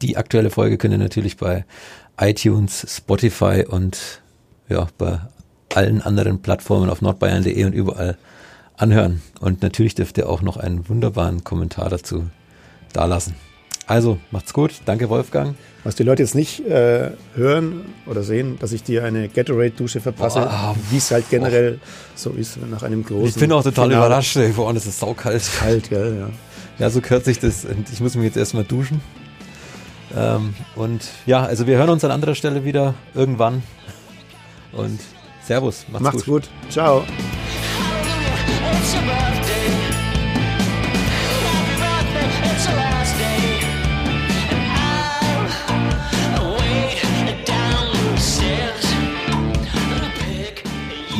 Die 0.00 0.16
aktuelle 0.16 0.50
Folge 0.50 0.78
könnt 0.78 0.94
ihr 0.94 0.98
natürlich 0.98 1.36
bei 1.36 1.64
iTunes, 2.18 2.86
Spotify 2.96 3.64
und 3.68 4.22
ja, 4.68 4.88
bei 4.98 5.20
allen 5.74 6.02
anderen 6.02 6.42
Plattformen 6.42 6.90
auf 6.90 7.02
nordbayern.de 7.02 7.64
und 7.64 7.72
überall 7.72 8.18
anhören. 8.76 9.22
Und 9.40 9.62
natürlich 9.62 9.94
dürft 9.94 10.18
ihr 10.18 10.28
auch 10.28 10.42
noch 10.42 10.56
einen 10.56 10.88
wunderbaren 10.88 11.44
Kommentar 11.44 11.88
dazu 11.88 12.28
dalassen. 12.92 13.34
Also, 13.92 14.16
macht's 14.30 14.54
gut. 14.54 14.72
Danke, 14.86 15.10
Wolfgang. 15.10 15.54
Was 15.84 15.96
die 15.96 16.02
Leute 16.02 16.22
jetzt 16.22 16.34
nicht 16.34 16.66
äh, 16.66 17.10
hören 17.34 17.82
oder 18.06 18.22
sehen, 18.22 18.56
dass 18.58 18.72
ich 18.72 18.82
dir 18.82 19.04
eine 19.04 19.28
Gatorade-Dusche 19.28 20.00
verpasse, 20.00 20.48
oh, 20.50 20.74
wie 20.88 20.96
es 20.96 21.10
halt 21.10 21.28
generell 21.28 21.78
oh. 21.78 21.86
so 22.14 22.30
ist 22.30 22.56
nach 22.70 22.82
einem 22.84 23.04
großen. 23.04 23.28
Ich 23.28 23.34
bin 23.34 23.52
auch 23.52 23.62
total 23.62 23.90
Finale. 23.90 24.06
überrascht. 24.06 24.38
Vor 24.54 24.68
allem 24.68 24.78
ist 24.78 24.86
es 24.86 24.98
saukalt. 24.98 25.42
Kalt, 25.58 25.90
gell, 25.90 26.16
ja. 26.20 26.30
Ja, 26.78 26.88
so 26.88 27.02
kürzt 27.02 27.26
sich 27.26 27.38
das. 27.38 27.66
Und 27.66 27.92
ich 27.92 28.00
muss 28.00 28.14
mich 28.14 28.24
jetzt 28.24 28.38
erstmal 28.38 28.64
duschen. 28.64 29.02
Ähm, 30.16 30.54
und 30.74 31.02
ja, 31.26 31.44
also 31.44 31.66
wir 31.66 31.76
hören 31.76 31.90
uns 31.90 32.02
an 32.02 32.12
anderer 32.12 32.34
Stelle 32.34 32.64
wieder 32.64 32.94
irgendwann. 33.12 33.62
Und 34.72 35.00
Servus, 35.44 35.84
macht's, 35.92 36.02
macht's 36.02 36.24
gut. 36.24 36.44
gut. 36.44 36.70
Ciao. 36.70 37.04